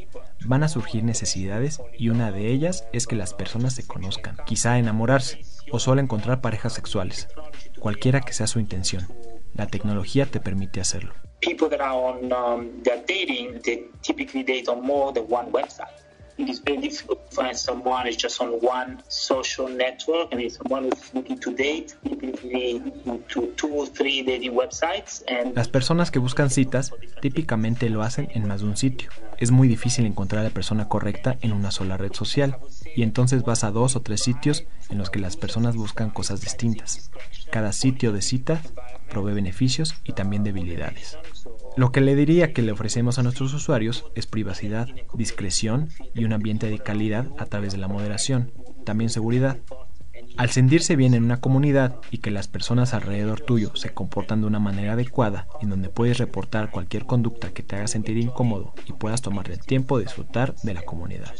van 0.45 0.63
a 0.63 0.69
surgir 0.69 1.03
necesidades 1.03 1.81
y 1.97 2.09
una 2.09 2.31
de 2.31 2.51
ellas 2.51 2.85
es 2.93 3.07
que 3.07 3.15
las 3.15 3.33
personas 3.33 3.73
se 3.73 3.85
conozcan, 3.85 4.37
quizá 4.45 4.77
enamorarse 4.77 5.41
o 5.71 5.79
solo 5.79 6.01
encontrar 6.01 6.41
parejas 6.41 6.73
sexuales, 6.73 7.27
cualquiera 7.79 8.21
que 8.21 8.33
sea 8.33 8.47
su 8.47 8.59
intención. 8.59 9.07
La 9.55 9.67
tecnología 9.67 10.25
te 10.25 10.39
permite 10.39 10.81
hacerlo. 10.81 11.13
People 11.41 11.69
that 11.69 11.81
are 11.81 11.95
on 11.95 12.31
um, 12.31 12.83
dating, 13.07 13.61
they 13.63 13.89
typically 14.01 14.43
date 14.43 14.69
on 14.69 14.81
more 14.81 15.13
than 15.13 15.25
one 15.29 15.51
website. 15.51 15.87
It 16.39 16.47
is 16.47 16.61
very 16.63 16.77
difficult 16.77 17.29
to 17.29 17.35
find 17.35 17.57
someone 17.57 18.05
who's 18.05 18.15
just 18.15 18.39
on 18.39 18.51
one 18.61 19.03
social 19.09 19.67
network 19.67 20.31
and 20.31 20.49
someone 20.49 20.85
who's 20.85 21.13
looking 21.13 21.37
to 21.37 21.51
date, 21.53 21.95
typically 22.01 22.81
to 23.27 23.47
two 23.57 23.67
or 23.67 23.85
three 23.87 24.23
dating 24.23 24.53
websites. 24.53 25.21
And 25.27 25.53
Las 25.53 25.67
personas 25.67 26.11
que 26.11 26.19
buscan 26.19 26.49
citas 26.49 26.93
típicamente 27.21 27.89
lo 27.89 28.03
hacen 28.03 28.29
en 28.33 28.47
más 28.47 28.61
de 28.61 28.67
un 28.67 28.77
sitio. 28.77 29.09
Es 29.37 29.51
muy 29.51 29.67
difícil 29.67 30.05
encontrar 30.05 30.39
a 30.39 30.43
la 30.45 30.53
persona 30.53 30.87
correcta 30.87 31.37
en 31.41 31.51
una 31.51 31.71
sola 31.71 31.97
red 31.97 32.13
social 32.13 32.57
y 32.95 33.03
entonces 33.03 33.43
vas 33.43 33.65
a 33.65 33.71
dos 33.71 33.97
o 33.97 34.01
tres 34.01 34.23
sitios 34.23 34.63
en 34.89 34.97
los 34.97 35.09
que 35.09 35.19
las 35.19 35.35
personas 35.35 35.75
buscan 35.75 36.09
cosas 36.09 36.39
distintas. 36.39 37.11
Cada 37.51 37.73
sitio 37.73 38.11
de 38.11 38.21
cita 38.21 38.61
provee 39.09 39.33
beneficios 39.33 39.95
y 40.03 40.13
también 40.13 40.43
debilidades. 40.43 41.17
Lo 41.75 41.91
que 41.91 42.01
le 42.01 42.15
diría 42.15 42.53
que 42.53 42.61
le 42.61 42.71
ofrecemos 42.71 43.17
a 43.17 43.23
nuestros 43.23 43.53
usuarios 43.53 44.05
es 44.15 44.27
privacidad, 44.27 44.87
discreción 45.13 45.89
y 46.13 46.25
un 46.25 46.33
ambiente 46.33 46.69
de 46.69 46.79
calidad 46.79 47.27
a 47.37 47.45
través 47.45 47.71
de 47.71 47.79
la 47.79 47.87
moderación, 47.87 48.51
también 48.85 49.09
seguridad. 49.09 49.57
Al 50.37 50.49
sentirse 50.51 50.95
bien 50.95 51.13
en 51.13 51.23
una 51.23 51.41
comunidad 51.41 51.95
y 52.11 52.19
que 52.19 52.31
las 52.31 52.47
personas 52.47 52.93
alrededor 52.93 53.41
tuyo 53.41 53.75
se 53.75 53.93
comportan 53.93 54.41
de 54.41 54.47
una 54.47 54.59
manera 54.59 54.93
adecuada, 54.93 55.47
en 55.61 55.69
donde 55.69 55.89
puedes 55.89 56.17
reportar 56.17 56.69
cualquier 56.69 57.05
conducta 57.05 57.51
que 57.51 57.63
te 57.63 57.75
haga 57.75 57.87
sentir 57.87 58.17
incómodo 58.17 58.73
y 58.85 58.93
puedas 58.93 59.21
tomar 59.21 59.49
el 59.49 59.59
tiempo 59.59 59.97
de 59.97 60.05
disfrutar 60.05 60.55
de 60.63 60.73
la 60.73 60.83
comunidad. 60.83 61.33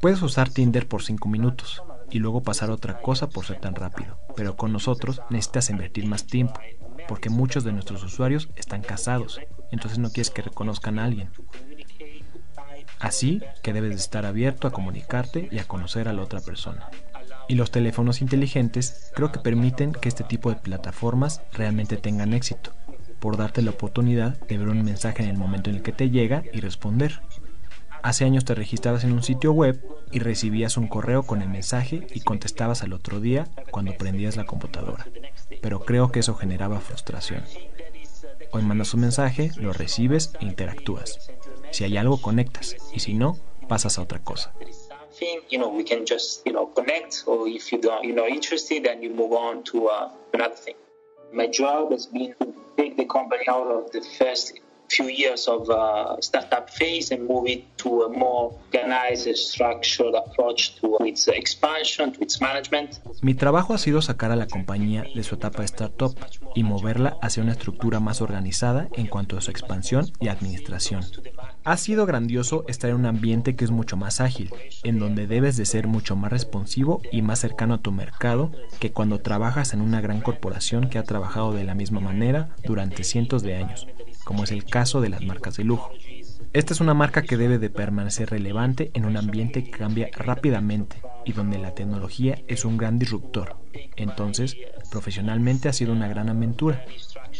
Puedes 0.00 0.22
usar 0.22 0.50
Tinder 0.50 0.86
por 0.86 1.02
5 1.02 1.28
minutos 1.28 1.82
y 2.12 2.18
luego 2.18 2.42
pasar 2.42 2.70
a 2.70 2.74
otra 2.74 3.00
cosa 3.00 3.28
por 3.28 3.46
ser 3.46 3.58
tan 3.58 3.74
rápido, 3.74 4.18
pero 4.36 4.56
con 4.56 4.72
nosotros 4.72 5.22
necesitas 5.30 5.70
invertir 5.70 6.06
más 6.06 6.26
tiempo, 6.26 6.60
porque 7.08 7.30
muchos 7.30 7.64
de 7.64 7.72
nuestros 7.72 8.04
usuarios 8.04 8.48
están 8.54 8.82
casados, 8.82 9.40
entonces 9.70 9.98
no 9.98 10.10
quieres 10.10 10.30
que 10.30 10.42
reconozcan 10.42 10.98
a 10.98 11.04
alguien. 11.04 11.30
Así 13.00 13.42
que 13.62 13.72
debes 13.72 13.90
de 13.90 13.96
estar 13.96 14.26
abierto 14.26 14.68
a 14.68 14.70
comunicarte 14.70 15.48
y 15.50 15.58
a 15.58 15.64
conocer 15.64 16.06
a 16.06 16.12
la 16.12 16.22
otra 16.22 16.40
persona. 16.40 16.88
Y 17.48 17.56
los 17.56 17.70
teléfonos 17.72 18.20
inteligentes 18.20 19.10
creo 19.14 19.32
que 19.32 19.40
permiten 19.40 19.92
que 19.92 20.08
este 20.08 20.22
tipo 20.22 20.50
de 20.50 20.56
plataformas 20.56 21.40
realmente 21.52 21.96
tengan 21.96 22.34
éxito, 22.34 22.72
por 23.18 23.36
darte 23.36 23.62
la 23.62 23.70
oportunidad 23.70 24.38
de 24.46 24.58
ver 24.58 24.68
un 24.68 24.84
mensaje 24.84 25.22
en 25.22 25.30
el 25.30 25.36
momento 25.36 25.70
en 25.70 25.76
el 25.76 25.82
que 25.82 25.92
te 25.92 26.10
llega 26.10 26.42
y 26.52 26.60
responder. 26.60 27.20
Hace 28.02 28.24
años 28.24 28.44
te 28.44 28.54
registrabas 28.54 29.04
en 29.04 29.12
un 29.12 29.22
sitio 29.22 29.52
web 29.52 29.80
y 30.10 30.18
recibías 30.18 30.76
un 30.76 30.88
correo 30.88 31.22
con 31.22 31.40
el 31.40 31.48
mensaje 31.48 32.06
y 32.12 32.20
contestabas 32.20 32.82
al 32.82 32.92
otro 32.92 33.20
día 33.20 33.46
cuando 33.70 33.96
prendías 33.96 34.36
la 34.36 34.44
computadora. 34.44 35.06
Pero 35.60 35.80
creo 35.80 36.10
que 36.10 36.20
eso 36.20 36.34
generaba 36.34 36.80
frustración. 36.80 37.44
Hoy 38.50 38.62
mandas 38.62 38.92
un 38.92 39.02
mensaje, 39.02 39.50
lo 39.56 39.72
recibes 39.72 40.32
e 40.40 40.44
interactúas. 40.44 41.30
Si 41.70 41.84
hay 41.84 41.96
algo, 41.96 42.20
conectas. 42.20 42.76
Y 42.92 43.00
si 43.00 43.14
no, 43.14 43.38
pasas 43.68 43.98
a 43.98 44.02
otra 44.02 44.18
cosa. 44.18 44.52
uh. 49.74 49.92
My 51.32 51.46
job 51.46 51.92
has 51.92 52.06
been 52.06 52.34
to 52.40 52.52
take 52.76 52.96
the 52.96 53.06
company 53.06 53.44
out 53.48 53.66
of 53.68 53.90
the 53.90 54.02
first 54.18 54.52
Mi 63.22 63.34
trabajo 63.34 63.72
ha 63.72 63.78
sido 63.78 64.02
sacar 64.02 64.32
a 64.32 64.36
la 64.36 64.46
compañía 64.46 65.04
de 65.14 65.22
su 65.22 65.36
etapa 65.36 65.64
startup 65.64 66.14
y 66.54 66.62
moverla 66.62 67.16
hacia 67.22 67.42
una 67.42 67.52
estructura 67.52 68.00
más 68.00 68.20
organizada 68.20 68.88
en 68.92 69.06
cuanto 69.06 69.38
a 69.38 69.40
su 69.40 69.50
expansión 69.50 70.12
y 70.20 70.28
administración. 70.28 71.02
Ha 71.64 71.76
sido 71.76 72.06
grandioso 72.06 72.64
estar 72.68 72.90
en 72.90 72.96
un 72.96 73.06
ambiente 73.06 73.56
que 73.56 73.64
es 73.64 73.70
mucho 73.70 73.96
más 73.96 74.20
ágil, 74.20 74.52
en 74.82 74.98
donde 74.98 75.26
debes 75.26 75.56
de 75.56 75.64
ser 75.64 75.86
mucho 75.86 76.16
más 76.16 76.32
responsivo 76.32 77.00
y 77.10 77.22
más 77.22 77.38
cercano 77.38 77.74
a 77.74 77.80
tu 77.80 77.92
mercado 77.92 78.50
que 78.80 78.92
cuando 78.92 79.20
trabajas 79.20 79.72
en 79.72 79.80
una 79.80 80.00
gran 80.00 80.20
corporación 80.20 80.90
que 80.90 80.98
ha 80.98 81.04
trabajado 81.04 81.52
de 81.52 81.64
la 81.64 81.74
misma 81.74 82.00
manera 82.00 82.50
durante 82.64 83.04
cientos 83.04 83.42
de 83.42 83.54
años, 83.54 83.86
como 84.24 84.44
es 84.44 84.52
el 84.52 84.64
caso 84.64 85.00
de 85.00 85.08
las 85.08 85.22
marcas 85.22 85.56
de 85.56 85.64
lujo. 85.64 85.92
Esta 86.52 86.74
es 86.74 86.80
una 86.80 86.92
marca 86.92 87.22
que 87.22 87.38
debe 87.38 87.58
de 87.58 87.70
permanecer 87.70 88.28
relevante 88.30 88.90
en 88.92 89.06
un 89.06 89.16
ambiente 89.16 89.64
que 89.64 89.70
cambia 89.70 90.10
rápidamente 90.12 90.96
y 91.24 91.32
donde 91.32 91.58
la 91.58 91.74
tecnología 91.74 92.38
es 92.46 92.66
un 92.66 92.76
gran 92.76 92.98
disruptor. 92.98 93.56
Entonces, 93.96 94.56
profesionalmente 94.90 95.70
ha 95.70 95.72
sido 95.72 95.92
una 95.92 96.08
gran 96.08 96.28
aventura. 96.28 96.84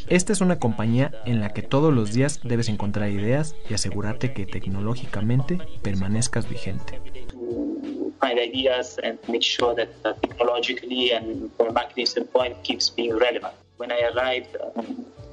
Esta 0.08 0.32
es 0.32 0.40
una 0.40 0.58
compañía 0.58 1.12
en 1.26 1.40
la 1.40 1.50
que 1.50 1.60
todos 1.60 1.92
los 1.92 2.12
días 2.14 2.40
debes 2.42 2.70
encontrar 2.70 3.10
ideas 3.10 3.54
y 3.68 3.74
asegurarte 3.74 4.32
que 4.32 4.46
tecnológicamente 4.46 5.58
permanezcas 5.82 6.48
vigente. 6.48 7.00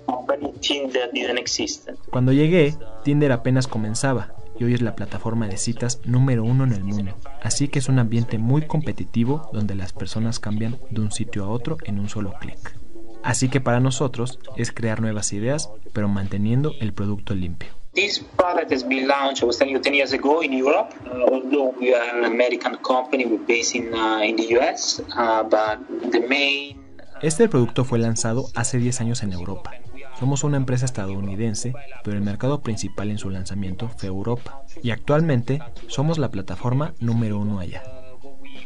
Uh, 0.09 0.25
uh. 0.29 1.99
Cuando 2.09 2.31
llegué, 2.33 2.75
Tinder 3.03 3.31
apenas 3.31 3.67
comenzaba 3.67 4.33
y 4.59 4.65
hoy 4.65 4.73
es 4.73 4.81
la 4.81 4.95
plataforma 4.95 5.47
de 5.47 5.57
citas 5.57 6.01
número 6.05 6.43
uno 6.43 6.65
en 6.65 6.73
el 6.73 6.83
mundo. 6.83 7.13
Así 7.41 7.69
que 7.69 7.79
es 7.79 7.87
un 7.87 7.99
ambiente 7.99 8.37
muy 8.37 8.63
competitivo 8.63 9.49
donde 9.53 9.75
las 9.75 9.93
personas 9.93 10.39
cambian 10.39 10.77
de 10.89 11.01
un 11.01 11.11
sitio 11.11 11.45
a 11.45 11.49
otro 11.49 11.77
en 11.85 11.99
un 11.99 12.09
solo 12.09 12.33
clic. 12.39 12.75
Así 13.23 13.49
que 13.49 13.61
para 13.61 13.79
nosotros 13.79 14.39
es 14.55 14.71
crear 14.71 15.01
nuevas 15.01 15.33
ideas, 15.33 15.69
pero 15.93 16.07
manteniendo 16.07 16.73
el 16.79 16.93
producto 16.93 17.35
limpio. 17.35 17.69
This 17.93 18.19
product 18.37 18.71
has 18.71 18.83
been 18.83 19.07
launched, 19.07 19.41
I 19.41 19.45
was 19.45 19.57
telling 19.57 19.73
you, 19.73 19.81
10 19.81 19.93
years 19.93 20.13
ago 20.13 20.41
in 20.43 20.53
Europe. 20.53 20.93
Uh, 21.05 21.33
although 21.33 21.73
we 21.79 21.93
are 21.93 22.17
an 22.17 22.23
American 22.23 22.77
company, 22.77 23.25
we're 23.25 23.43
based 23.45 23.75
in, 23.75 23.93
uh, 23.93 24.21
in 24.23 24.35
the 24.35 24.55
US, 24.59 25.01
uh, 25.17 25.43
but 25.43 25.79
the 26.11 26.21
main 26.27 26.79
Este 27.21 27.49
producto 27.49 27.83
fue 27.83 27.99
lanzado 27.99 28.45
hace 28.55 28.79
10 28.79 29.01
años 29.01 29.23
en 29.23 29.33
Europa. 29.33 29.73
Somos 30.19 30.43
una 30.43 30.57
empresa 30.57 30.85
estadounidense, 30.85 31.73
pero 32.03 32.17
el 32.17 32.23
mercado 32.23 32.59
principal 32.61 33.09
en 33.09 33.19
su 33.19 33.29
lanzamiento 33.29 33.87
fue 33.87 34.09
Europa, 34.09 34.63
y 34.83 34.91
actualmente 34.91 35.61
somos 35.87 36.17
la 36.17 36.29
plataforma 36.29 36.93
número 36.99 37.39
uno 37.39 37.59
allá. 37.59 37.83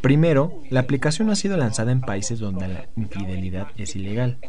Primero, 0.01 0.61
la 0.71 0.79
aplicación 0.79 1.29
ha 1.29 1.35
sido 1.35 1.55
lanzada 1.55 1.91
en 1.91 2.01
países 2.01 2.39
donde 2.39 2.67
la 2.67 2.89
infidelidad 2.97 3.67
es 3.77 3.95
ilegal, 3.95 4.39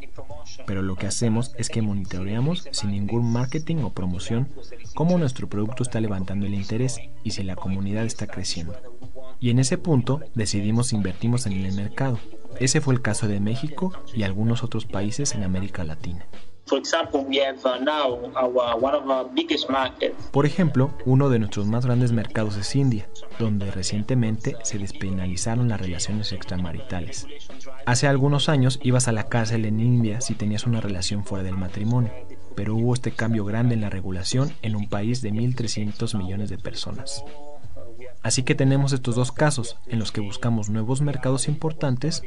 pero 0.66 0.82
lo 0.82 0.96
que 0.96 1.06
hacemos 1.06 1.54
es 1.58 1.68
que 1.68 1.82
monitoreamos 1.82 2.68
sin 2.72 2.92
ningún 2.92 3.30
marketing 3.30 3.76
o 3.84 3.92
promoción 3.92 4.48
cómo 4.94 5.18
nuestro 5.18 5.46
producto 5.46 5.82
está 5.82 6.00
levantando 6.00 6.46
el 6.46 6.54
interés 6.54 6.98
y 7.22 7.32
si 7.32 7.42
la 7.42 7.54
comunidad 7.54 8.04
está 8.04 8.26
creciendo. 8.26 8.74
Y 9.40 9.50
en 9.50 9.58
ese 9.58 9.76
punto 9.76 10.22
decidimos 10.34 10.94
invertimos 10.94 11.44
en 11.46 11.52
el 11.52 11.72
mercado. 11.72 12.18
Ese 12.58 12.80
fue 12.80 12.94
el 12.94 13.02
caso 13.02 13.28
de 13.28 13.40
México 13.40 13.92
y 14.14 14.22
algunos 14.22 14.62
otros 14.62 14.86
países 14.86 15.34
en 15.34 15.42
América 15.42 15.84
Latina. 15.84 16.26
Por 20.32 20.46
ejemplo, 20.46 20.90
uno 21.04 21.28
de 21.28 21.38
nuestros 21.38 21.66
más 21.66 21.84
grandes 21.84 22.12
mercados 22.12 22.56
es 22.56 22.74
India, 22.74 23.08
donde 23.38 23.70
recientemente 23.70 24.56
se 24.62 24.78
despenalizaron 24.78 25.68
las 25.68 25.80
relaciones 25.80 26.32
extramaritales. 26.32 27.26
Hace 27.86 28.06
algunos 28.06 28.48
años 28.48 28.80
ibas 28.82 29.08
a 29.08 29.12
la 29.12 29.28
cárcel 29.28 29.66
en 29.66 29.80
India 29.80 30.20
si 30.20 30.34
tenías 30.34 30.64
una 30.64 30.80
relación 30.80 31.24
fuera 31.24 31.44
del 31.44 31.56
matrimonio, 31.56 32.12
pero 32.54 32.74
hubo 32.74 32.94
este 32.94 33.12
cambio 33.12 33.44
grande 33.44 33.74
en 33.74 33.80
la 33.80 33.90
regulación 33.90 34.52
en 34.62 34.76
un 34.76 34.88
país 34.88 35.20
de 35.22 35.32
1.300 35.32 36.16
millones 36.16 36.50
de 36.50 36.58
personas. 36.58 37.24
Así 38.24 38.42
que 38.42 38.54
tenemos 38.54 38.94
estos 38.94 39.16
dos 39.16 39.32
casos 39.32 39.76
en 39.86 39.98
los 39.98 40.10
que 40.10 40.22
buscamos 40.22 40.70
nuevos 40.70 41.02
mercados 41.02 41.46
importantes 41.46 42.22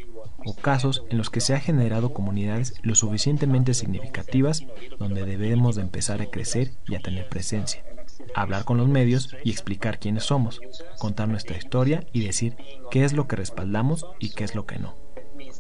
o 0.46 0.56
casos 0.56 1.04
en 1.10 1.18
los 1.18 1.32
que 1.32 1.42
se 1.42 1.56
ha 1.56 1.60
generado 1.60 2.13
comunidades 2.13 2.75
lo 2.84 2.94
suficientemente 2.94 3.74
significativas 3.74 4.63
donde 5.00 5.25
debemos 5.25 5.75
de 5.75 5.82
empezar 5.82 6.22
a 6.22 6.27
crecer 6.27 6.70
y 6.88 6.94
a 6.94 7.00
tener 7.00 7.27
presencia, 7.27 7.84
hablar 8.36 8.63
con 8.63 8.77
los 8.77 8.88
medios 8.88 9.36
y 9.44 9.50
explicar 9.50 10.00
quiénes 10.00 10.25
somos, 10.25 10.62
contar 11.00 11.30
nuestra 11.30 11.58
historia 11.58 12.06
y 12.13 12.24
decir 12.24 12.56
qué 12.92 13.04
es 13.04 13.13
lo 13.13 13.27
que 13.27 13.36
respaldamos 13.36 14.06
y 14.20 14.30
qué 14.30 14.44
es 14.44 14.54
lo 14.54 14.68
que 14.68 14.77
no. 14.77 14.94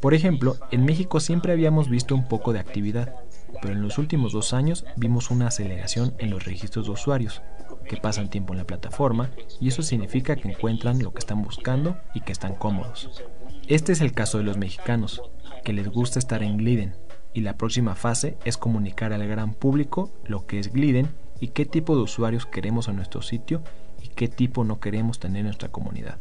Por 0.01 0.13
ejemplo, 0.13 0.57
en 0.69 0.85
México 0.85 1.19
siempre 1.19 1.51
habíamos 1.51 1.89
visto 1.89 2.13
un 2.13 2.27
poco 2.27 2.53
de 2.53 2.59
actividad, 2.59 3.15
pero 3.59 3.73
en 3.73 3.81
los 3.81 3.97
últimos 3.97 4.33
dos 4.33 4.53
años 4.53 4.85
vimos 4.97 5.31
una 5.31 5.47
aceleración 5.47 6.13
en 6.19 6.29
los 6.29 6.45
registros 6.45 6.85
de 6.85 6.91
usuarios, 6.91 7.41
que 7.87 7.97
pasan 7.97 8.29
tiempo 8.29 8.53
en 8.53 8.59
la 8.59 8.67
plataforma 8.67 9.31
y 9.59 9.67
eso 9.67 9.81
significa 9.81 10.35
que 10.35 10.49
encuentran 10.49 11.01
lo 11.01 11.13
que 11.13 11.19
están 11.19 11.41
buscando 11.41 11.97
y 12.13 12.21
que 12.21 12.31
están 12.31 12.55
cómodos. 12.55 13.23
Este 13.67 13.91
es 13.91 14.01
el 14.01 14.13
caso 14.13 14.37
de 14.37 14.43
los 14.43 14.57
mexicanos, 14.57 15.21
que 15.63 15.73
les 15.73 15.89
gusta 15.89 16.19
estar 16.19 16.43
en 16.43 16.57
Gliden, 16.57 16.95
y 17.33 17.41
la 17.41 17.57
próxima 17.57 17.95
fase 17.95 18.37
es 18.45 18.57
comunicar 18.57 19.13
al 19.13 19.27
gran 19.27 19.53
público 19.53 20.11
lo 20.25 20.47
que 20.47 20.59
es 20.59 20.73
Gliden 20.73 21.09
y 21.39 21.49
qué 21.49 21.65
tipo 21.65 21.95
de 21.95 22.01
usuarios 22.01 22.45
queremos 22.45 22.87
en 22.87 22.95
nuestro 22.95 23.21
sitio 23.21 23.61
y 24.01 24.07
qué 24.07 24.27
tipo 24.27 24.63
no 24.63 24.79
queremos 24.79 25.19
tener 25.19 25.41
en 25.41 25.45
nuestra 25.45 25.69
comunidad. 25.69 26.17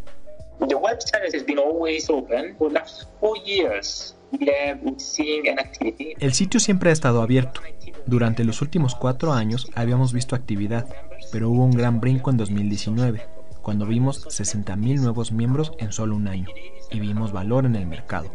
El 6.21 6.33
sitio 6.35 6.61
siempre 6.61 6.91
ha 6.91 6.93
estado 6.93 7.23
abierto. 7.23 7.61
Durante 8.07 8.45
los 8.45 8.63
últimos 8.63 8.95
cuatro 8.95 9.33
años 9.33 9.71
habíamos 9.75 10.13
visto 10.13 10.35
actividad, 10.35 10.87
pero 11.33 11.51
hubo 11.51 11.65
un 11.65 11.73
gran 11.73 12.01
brinco 12.01 12.31
en 12.31 12.37
2019, 12.37 13.23
cuando 13.63 13.87
vimos 13.87 14.27
60.000 14.27 15.01
nuevos 15.01 15.33
miembros 15.33 15.73
en 15.79 15.93
solo 15.93 16.17
un 16.17 16.29
año 16.29 16.47
y 16.91 17.01
vimos 17.01 17.33
valor 17.33 17.67
en 17.67 17.77
el 17.77 17.87
mercado. 17.87 18.31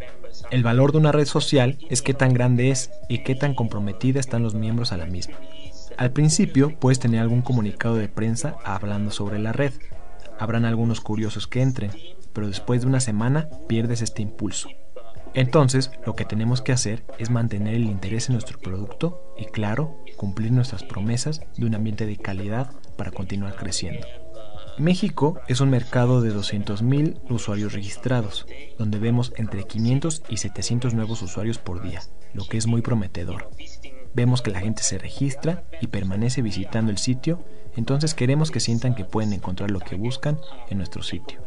El 0.50 0.64
valor 0.64 0.92
de 0.92 0.98
una 0.98 1.12
red 1.12 1.26
social 1.26 1.78
es 1.90 2.02
qué 2.02 2.14
tan 2.14 2.34
grande 2.34 2.70
es 2.70 2.92
y 3.08 3.20
qué 3.20 3.36
tan 3.36 3.54
comprometida 3.54 4.20
están 4.20 4.44
los 4.44 4.56
miembros 4.56 4.92
a 4.92 4.98
la 4.98 5.06
misma. 5.06 5.36
Al 5.98 6.12
principio 6.12 6.78
puedes 6.80 7.00
tener 7.00 7.22
algún 7.22 7.42
comunicado 7.42 7.96
de 7.96 8.08
prensa 8.08 8.56
hablando 8.64 9.12
sobre 9.12 9.40
la 9.40 9.52
red. 9.52 9.74
Habrán 10.40 10.66
algunos 10.66 11.02
curiosos 11.02 11.48
que 11.48 11.62
entren, 11.62 11.92
pero 12.34 12.48
después 12.48 12.82
de 12.82 12.88
una 12.88 13.00
semana 13.00 13.50
pierdes 13.68 14.02
este 14.02 14.22
impulso. 14.22 14.70
Entonces, 15.34 15.92
lo 16.06 16.16
que 16.16 16.26
tenemos 16.26 16.62
que 16.62 16.74
hacer 16.74 17.06
es 17.18 17.30
mantener 17.30 17.76
el 17.76 17.86
interés 17.86 18.28
en 18.28 18.34
nuestro 18.34 18.60
producto 18.60 19.34
y, 19.38 19.46
claro, 19.46 19.98
cumplir 20.18 20.52
nuestras 20.52 20.84
promesas 20.84 21.42
de 21.58 21.66
un 21.66 21.76
ambiente 21.76 22.06
de 22.06 22.18
calidad 22.18 22.72
para 22.98 23.12
continuar 23.12 23.56
creciendo. 23.56 24.06
México 24.78 25.40
es 25.48 25.62
un 25.62 25.70
mercado 25.70 26.22
de 26.22 26.34
200.000 26.34 27.20
usuarios 27.30 27.74
registrados, 27.74 28.46
donde 28.78 29.00
vemos 29.00 29.34
entre 29.38 29.64
500 29.66 30.24
y 30.30 30.38
700 30.38 30.94
nuevos 30.94 31.22
usuarios 31.22 31.58
por 31.58 31.82
día, 31.82 32.02
lo 32.34 32.46
que 32.46 32.58
es 32.58 32.68
muy 32.68 32.82
prometedor. 32.82 33.52
Vemos 34.14 34.42
que 34.42 34.52
la 34.52 34.60
gente 34.60 34.84
se 34.84 34.98
registra 34.98 35.64
y 35.82 35.88
permanece 35.88 36.42
visitando 36.42 36.92
el 36.92 36.98
sitio, 36.98 37.44
entonces 37.76 38.14
queremos 38.14 38.52
que 38.52 38.60
sientan 38.60 38.96
que 38.96 39.06
pueden 39.06 39.34
encontrar 39.34 39.72
lo 39.72 39.80
que 39.80 39.96
buscan 39.96 40.40
en 40.70 40.78
nuestro 40.78 41.04
sitio. 41.04 41.42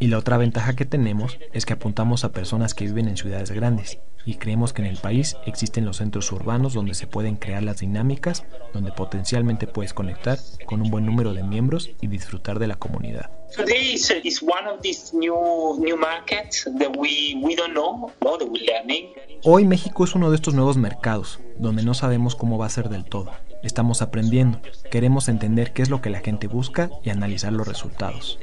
Y 0.00 0.06
la 0.08 0.18
otra 0.18 0.36
ventaja 0.36 0.76
que 0.76 0.84
tenemos 0.84 1.38
es 1.52 1.66
que 1.66 1.72
apuntamos 1.72 2.24
a 2.24 2.32
personas 2.32 2.74
que 2.74 2.84
viven 2.84 3.08
en 3.08 3.16
ciudades 3.16 3.50
grandes 3.50 3.98
y 4.24 4.34
creemos 4.34 4.72
que 4.72 4.82
en 4.82 4.88
el 4.88 4.98
país 4.98 5.36
existen 5.46 5.86
los 5.86 5.96
centros 5.96 6.30
urbanos 6.32 6.74
donde 6.74 6.94
se 6.94 7.06
pueden 7.06 7.36
crear 7.36 7.62
las 7.62 7.78
dinámicas, 7.78 8.44
donde 8.74 8.92
potencialmente 8.92 9.66
puedes 9.66 9.94
conectar 9.94 10.38
con 10.66 10.82
un 10.82 10.90
buen 10.90 11.06
número 11.06 11.32
de 11.32 11.42
miembros 11.42 11.90
y 12.00 12.06
disfrutar 12.08 12.58
de 12.58 12.66
la 12.66 12.76
comunidad. 12.76 13.30
Hoy 19.44 19.64
México 19.64 20.04
es 20.04 20.14
uno 20.14 20.30
de 20.30 20.36
estos 20.36 20.54
nuevos 20.54 20.76
mercados, 20.76 21.40
donde 21.58 21.82
no 21.82 21.94
sabemos 21.94 22.36
cómo 22.36 22.58
va 22.58 22.66
a 22.66 22.70
ser 22.70 22.88
del 22.90 23.04
todo. 23.04 23.32
Estamos 23.62 24.02
aprendiendo, 24.02 24.60
queremos 24.90 25.28
entender 25.28 25.72
qué 25.72 25.82
es 25.82 25.90
lo 25.90 26.02
que 26.02 26.10
la 26.10 26.20
gente 26.20 26.46
busca 26.46 26.90
y 27.02 27.10
analizar 27.10 27.52
los 27.52 27.66
resultados. 27.66 28.38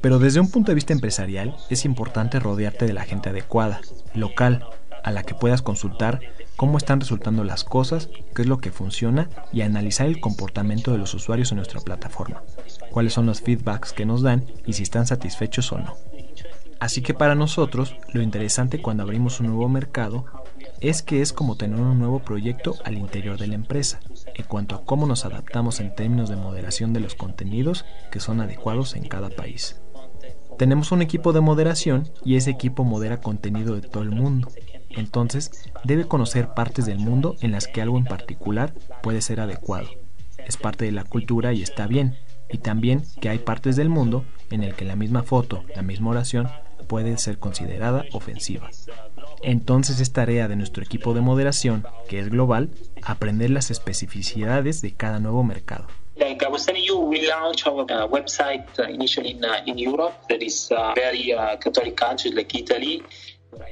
Pero 0.00 0.18
desde 0.18 0.40
un 0.40 0.50
punto 0.50 0.70
de 0.70 0.76
vista 0.76 0.92
empresarial 0.92 1.56
es 1.70 1.84
importante 1.84 2.38
rodearte 2.38 2.86
de 2.86 2.92
la 2.92 3.04
gente 3.04 3.30
adecuada, 3.30 3.80
local, 4.14 4.64
a 5.02 5.10
la 5.10 5.22
que 5.22 5.34
puedas 5.34 5.62
consultar 5.62 6.20
cómo 6.56 6.76
están 6.76 7.00
resultando 7.00 7.44
las 7.44 7.64
cosas, 7.64 8.08
qué 8.34 8.42
es 8.42 8.48
lo 8.48 8.58
que 8.58 8.72
funciona 8.72 9.28
y 9.52 9.62
analizar 9.62 10.06
el 10.06 10.20
comportamiento 10.20 10.92
de 10.92 10.98
los 10.98 11.14
usuarios 11.14 11.52
en 11.52 11.56
nuestra 11.56 11.80
plataforma, 11.80 12.42
cuáles 12.90 13.12
son 13.12 13.26
los 13.26 13.40
feedbacks 13.40 13.92
que 13.92 14.06
nos 14.06 14.22
dan 14.22 14.44
y 14.66 14.74
si 14.74 14.82
están 14.82 15.06
satisfechos 15.06 15.72
o 15.72 15.78
no. 15.78 15.94
Así 16.80 17.02
que 17.02 17.14
para 17.14 17.34
nosotros, 17.34 17.96
lo 18.12 18.22
interesante 18.22 18.80
cuando 18.80 19.02
abrimos 19.02 19.40
un 19.40 19.48
nuevo 19.48 19.68
mercado 19.68 20.26
es 20.80 21.02
que 21.02 21.22
es 21.22 21.32
como 21.32 21.56
tener 21.56 21.80
un 21.80 21.98
nuevo 21.98 22.20
proyecto 22.20 22.76
al 22.84 22.96
interior 22.96 23.36
de 23.36 23.48
la 23.48 23.56
empresa, 23.56 24.00
en 24.34 24.44
cuanto 24.44 24.76
a 24.76 24.84
cómo 24.84 25.06
nos 25.06 25.24
adaptamos 25.24 25.80
en 25.80 25.94
términos 25.94 26.28
de 26.28 26.36
moderación 26.36 26.92
de 26.92 27.00
los 27.00 27.16
contenidos 27.16 27.84
que 28.12 28.20
son 28.20 28.40
adecuados 28.40 28.94
en 28.94 29.08
cada 29.08 29.28
país. 29.28 29.80
Tenemos 30.58 30.90
un 30.90 31.02
equipo 31.02 31.32
de 31.32 31.40
moderación 31.40 32.10
y 32.24 32.34
ese 32.34 32.50
equipo 32.50 32.82
modera 32.82 33.20
contenido 33.20 33.76
de 33.76 33.80
todo 33.80 34.02
el 34.02 34.10
mundo. 34.10 34.48
Entonces, 34.90 35.52
debe 35.84 36.06
conocer 36.06 36.48
partes 36.48 36.84
del 36.84 36.98
mundo 36.98 37.36
en 37.42 37.52
las 37.52 37.68
que 37.68 37.80
algo 37.80 37.96
en 37.96 38.04
particular 38.04 38.74
puede 39.00 39.20
ser 39.20 39.38
adecuado. 39.38 39.88
Es 40.46 40.56
parte 40.56 40.84
de 40.84 40.90
la 40.90 41.04
cultura 41.04 41.52
y 41.52 41.62
está 41.62 41.86
bien. 41.86 42.16
Y 42.50 42.58
también 42.58 43.04
que 43.20 43.28
hay 43.28 43.38
partes 43.38 43.76
del 43.76 43.88
mundo 43.88 44.24
en 44.50 44.64
el 44.64 44.74
que 44.74 44.84
la 44.84 44.96
misma 44.96 45.22
foto, 45.22 45.62
la 45.76 45.82
misma 45.82 46.10
oración, 46.10 46.48
puede 46.88 47.16
ser 47.18 47.38
considerada 47.38 48.04
ofensiva. 48.12 48.68
Entonces 49.42 50.00
es 50.00 50.12
tarea 50.12 50.48
de 50.48 50.56
nuestro 50.56 50.82
equipo 50.82 51.14
de 51.14 51.20
moderación, 51.20 51.86
que 52.08 52.18
es 52.18 52.30
global, 52.30 52.70
aprender 53.02 53.50
las 53.50 53.70
especificidades 53.70 54.82
de 54.82 54.92
cada 54.92 55.20
nuevo 55.20 55.44
mercado. 55.44 55.86
Like 56.38 56.46
I 56.46 56.52
was 56.52 56.66
telling 56.66 56.84
you, 56.84 56.96
we 56.98 57.26
launched 57.26 57.66
our 57.66 57.82
uh, 57.82 58.06
website 58.06 58.64
uh, 58.78 58.84
initially 58.84 59.30
in, 59.30 59.44
uh, 59.44 59.60
in 59.66 59.76
Europe, 59.76 60.14
that 60.28 60.40
is 60.40 60.68
very 60.94 61.34
Catholic 61.60 61.96
countries 61.96 62.32
like 62.32 62.56
Italy. 62.56 63.02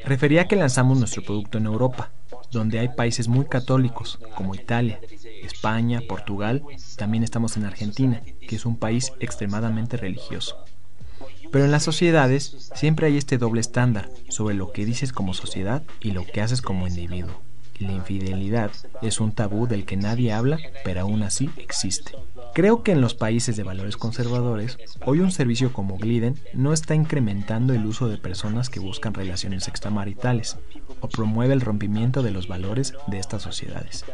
Refería 0.05 0.49
que 0.49 0.57
lanzamos 0.57 0.99
nuestro 0.99 1.23
producto 1.23 1.59
en 1.59 1.67
Europa, 1.67 2.11
donde 2.51 2.81
hay 2.81 2.89
países 2.89 3.29
muy 3.29 3.45
católicos, 3.45 4.19
como 4.35 4.57
Italia, 4.57 4.99
España, 5.45 6.01
Portugal, 6.09 6.65
también 6.97 7.23
estamos 7.23 7.57
en 7.57 7.67
Argentina, 7.67 8.21
que 8.49 8.57
es 8.57 8.67
un 8.67 8.77
país 8.77 9.13
extremadamente 9.21 9.97
religioso. 9.97 10.57
Pero 11.53 11.67
en 11.67 11.71
las 11.71 11.85
sociedades 11.85 12.73
siempre 12.75 13.07
hay 13.07 13.17
este 13.17 13.39
doble 13.39 13.61
estándar 13.61 14.11
sobre 14.29 14.57
lo 14.57 14.73
que 14.73 14.85
dices 14.85 15.13
como 15.13 15.35
sociedad 15.35 15.85
y 16.01 16.11
lo 16.11 16.27
que 16.27 16.41
haces 16.41 16.63
como 16.63 16.89
individuo. 16.89 17.41
La 17.79 17.93
infidelidad 17.93 18.73
es 19.03 19.21
un 19.21 19.33
tabú 19.33 19.69
del 19.69 19.85
que 19.85 19.97
nadie 19.97 20.33
habla, 20.33 20.59
pero 20.83 21.03
aún 21.03 21.23
así 21.23 21.51
existe. 21.59 22.13
Creo 22.57 22.83
que 22.83 22.93
en 22.93 23.03
los 23.03 23.13
países 23.13 23.55
de 23.59 23.65
valores 23.65 23.99
conservadores, 23.99 24.79
hoy 25.05 25.21
un 25.21 25.31
servicio 25.31 25.75
como 25.75 25.99
Gliden 25.99 26.37
no 26.55 26.73
está 26.73 26.95
incrementando 26.95 27.75
el 27.75 27.85
uso 27.85 28.09
de 28.09 28.17
personas 28.17 28.71
que 28.71 28.81
buscan 28.81 29.13
relaciones 29.13 29.69
extramaritales 29.69 30.57
o 31.01 31.09
promueve 31.09 31.53
el 31.53 31.61
rompimiento 31.61 32.23
de 32.23 32.31
los 32.31 32.49
valores 32.49 32.95
de 33.09 33.19
estas 33.19 33.43
sociedades. 33.43 34.07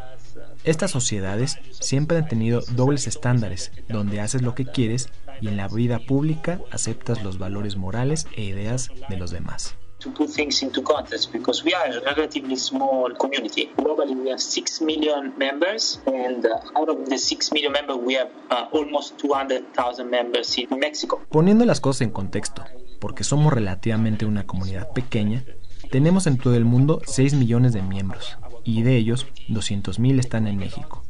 Estas 0.64 0.90
sociedades 0.90 1.61
siempre 1.70 2.16
han 2.16 2.26
tenido 2.26 2.62
dobles 2.72 3.07
estándares, 3.07 3.70
donde 3.88 4.20
haces 4.20 4.42
lo 4.42 4.57
que 4.57 4.66
quieres 4.66 5.09
y 5.40 5.46
en 5.46 5.57
la 5.57 5.68
vida 5.68 6.00
pública 6.00 6.59
aceptas 6.72 7.22
los 7.22 7.38
valores 7.38 7.76
morales 7.76 8.26
e 8.35 8.42
ideas 8.42 8.90
de 9.09 9.18
los 9.18 9.31
demás 9.31 9.76
to 10.03 10.11
put 10.11 10.31
things 10.31 10.62
into 10.62 10.83
context 10.83 11.33
because 11.33 11.65
we 11.65 11.73
are 11.75 11.87
a 11.87 12.01
relatively 12.01 12.57
small 12.57 13.15
community. 13.15 13.71
Globally, 13.77 14.15
we 14.15 14.31
have 14.31 14.41
6 14.41 14.81
million 14.83 15.33
members, 15.38 16.01
and 16.07 16.45
uh, 16.45 16.79
out 16.79 16.88
of 16.88 17.09
the 17.09 17.19
6 17.19 17.53
million 17.53 17.73
members, 17.73 17.97
we 17.97 18.15
have 18.15 18.31
uh, 18.51 18.67
almost 18.73 19.19
200,000 19.19 20.11
members 20.11 20.59
in 20.59 20.69
Mexico. 20.79 21.21
Poniendo 21.31 21.65
las 21.65 21.81
cosas 21.81 22.03
en 22.03 22.11
contexto, 22.11 22.65
porque 23.01 23.25
somos 23.25 23.53
relativamente 23.53 24.27
una 24.27 24.47
comunidad 24.47 24.93
pequeña, 24.93 25.45
tenemos 25.91 26.27
en 26.27 26.38
todo 26.38 26.55
el 26.57 26.65
mundo 26.65 27.01
6 27.07 27.35
millones 27.35 27.73
de 27.73 27.83
miembros, 27.83 28.38
y 28.65 28.83
de 28.83 28.97
ellos 28.97 29.27
200.000 29.49 30.19
están 30.19 30.47
en 30.47 30.57
México. 30.57 31.05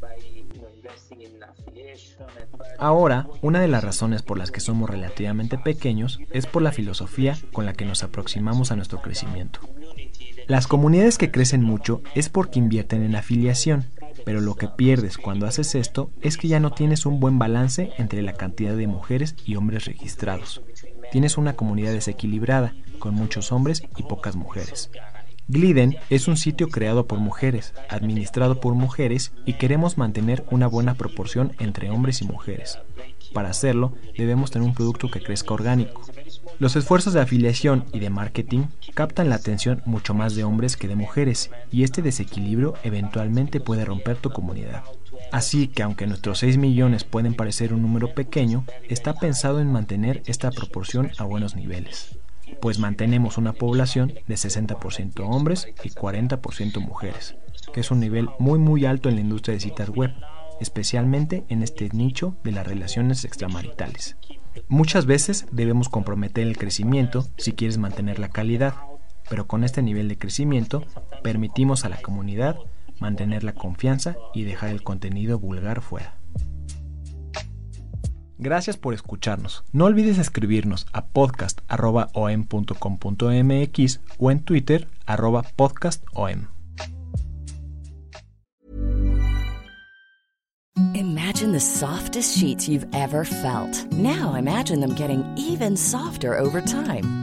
Ahora, 2.79 3.27
una 3.41 3.61
de 3.61 3.67
las 3.67 3.83
razones 3.83 4.21
por 4.21 4.37
las 4.37 4.51
que 4.51 4.59
somos 4.59 4.89
relativamente 4.89 5.57
pequeños 5.57 6.19
es 6.31 6.45
por 6.45 6.61
la 6.61 6.71
filosofía 6.71 7.37
con 7.51 7.65
la 7.65 7.73
que 7.73 7.85
nos 7.85 8.03
aproximamos 8.03 8.71
a 8.71 8.75
nuestro 8.75 9.01
crecimiento. 9.01 9.59
Las 10.47 10.67
comunidades 10.67 11.17
que 11.17 11.31
crecen 11.31 11.63
mucho 11.63 12.01
es 12.15 12.29
porque 12.29 12.59
invierten 12.59 13.03
en 13.03 13.15
afiliación, 13.15 13.85
pero 14.25 14.41
lo 14.41 14.55
que 14.55 14.67
pierdes 14.67 15.17
cuando 15.17 15.45
haces 15.45 15.75
esto 15.75 16.11
es 16.21 16.37
que 16.37 16.47
ya 16.47 16.59
no 16.59 16.71
tienes 16.71 17.05
un 17.05 17.19
buen 17.19 17.39
balance 17.39 17.91
entre 17.97 18.21
la 18.21 18.33
cantidad 18.33 18.75
de 18.75 18.87
mujeres 18.87 19.35
y 19.45 19.55
hombres 19.55 19.85
registrados. 19.85 20.61
Tienes 21.11 21.37
una 21.37 21.53
comunidad 21.53 21.93
desequilibrada, 21.93 22.73
con 22.99 23.15
muchos 23.15 23.51
hombres 23.51 23.83
y 23.97 24.03
pocas 24.03 24.35
mujeres. 24.35 24.89
Gliden 25.49 25.97
es 26.09 26.29
un 26.29 26.37
sitio 26.37 26.69
creado 26.69 27.05
por 27.05 27.19
mujeres, 27.19 27.73
administrado 27.89 28.61
por 28.61 28.75
mujeres 28.75 29.33
y 29.45 29.53
queremos 29.53 29.97
mantener 29.97 30.45
una 30.51 30.67
buena 30.67 30.95
proporción 30.95 31.51
entre 31.59 31.89
hombres 31.89 32.21
y 32.21 32.25
mujeres. 32.25 32.79
Para 33.33 33.49
hacerlo, 33.49 33.93
debemos 34.17 34.51
tener 34.51 34.67
un 34.67 34.73
producto 34.73 35.11
que 35.11 35.21
crezca 35.21 35.53
orgánico. 35.53 36.01
Los 36.59 36.75
esfuerzos 36.77 37.13
de 37.13 37.21
afiliación 37.21 37.85
y 37.91 37.99
de 37.99 38.09
marketing 38.09 38.67
captan 38.93 39.29
la 39.29 39.35
atención 39.35 39.81
mucho 39.85 40.13
más 40.13 40.35
de 40.35 40.45
hombres 40.45 40.77
que 40.77 40.87
de 40.87 40.95
mujeres 40.95 41.51
y 41.71 41.83
este 41.83 42.01
desequilibrio 42.01 42.75
eventualmente 42.83 43.59
puede 43.59 43.83
romper 43.83 44.17
tu 44.17 44.29
comunidad. 44.29 44.83
Así 45.31 45.67
que 45.67 45.83
aunque 45.83 46.07
nuestros 46.07 46.39
6 46.39 46.57
millones 46.57 47.03
pueden 47.03 47.33
parecer 47.33 47.73
un 47.73 47.81
número 47.81 48.13
pequeño, 48.13 48.65
está 48.87 49.13
pensado 49.15 49.59
en 49.59 49.71
mantener 49.71 50.21
esta 50.25 50.51
proporción 50.51 51.11
a 51.17 51.23
buenos 51.23 51.55
niveles, 51.55 52.17
pues 52.63 52.79
mantenemos 52.79 53.37
una 53.37 53.51
población 53.51 54.13
de 54.25 54.35
60% 54.35 55.19
hombres 55.19 55.67
y 55.83 55.89
40% 55.89 56.79
mujeres, 56.79 57.35
que 57.73 57.81
es 57.81 57.91
un 57.91 57.99
nivel 57.99 58.29
muy 58.39 58.57
muy 58.57 58.85
alto 58.85 59.09
en 59.09 59.15
la 59.15 59.21
industria 59.21 59.55
de 59.55 59.59
citas 59.59 59.89
web, 59.89 60.13
especialmente 60.61 61.43
en 61.49 61.61
este 61.61 61.89
nicho 61.91 62.37
de 62.41 62.53
las 62.53 62.65
relaciones 62.65 63.25
extramaritales. 63.25 64.15
Muchas 64.69 65.05
veces 65.05 65.45
debemos 65.51 65.89
comprometer 65.89 66.47
el 66.47 66.57
crecimiento 66.57 67.27
si 67.35 67.51
quieres 67.51 67.79
mantener 67.79 68.17
la 68.17 68.29
calidad, 68.29 68.75
pero 69.29 69.45
con 69.45 69.65
este 69.65 69.81
nivel 69.81 70.07
de 70.07 70.17
crecimiento 70.17 70.85
permitimos 71.21 71.83
a 71.83 71.89
la 71.89 72.01
comunidad 72.01 72.55
mantener 73.01 73.43
la 73.43 73.55
confianza 73.55 74.15
y 74.33 74.43
dejar 74.43 74.69
el 74.69 74.83
contenido 74.83 75.37
vulgar 75.37 75.81
fuera. 75.81 76.15
Gracias 78.43 78.75
por 78.75 78.93
escucharnos. 78.93 79.63
No 79.71 79.85
olvides 79.85 80.17
escribirnos 80.17 80.85
a 80.91 81.05
podcast.om.com.mx 81.05 83.99
o 84.19 84.31
en 84.31 84.41
Twitter 84.41 84.89
podcastom. 85.55 86.47
Imagine 90.93 91.53
the 91.53 91.59
softest 91.59 92.37
sheets 92.37 92.67
you've 92.67 92.85
ever 92.93 93.23
felt. 93.23 93.85
Now 93.93 94.33
imagine 94.33 94.81
them 94.81 94.93
getting 94.93 95.23
even 95.37 95.77
softer 95.77 96.37
over 96.37 96.61
time. 96.61 97.22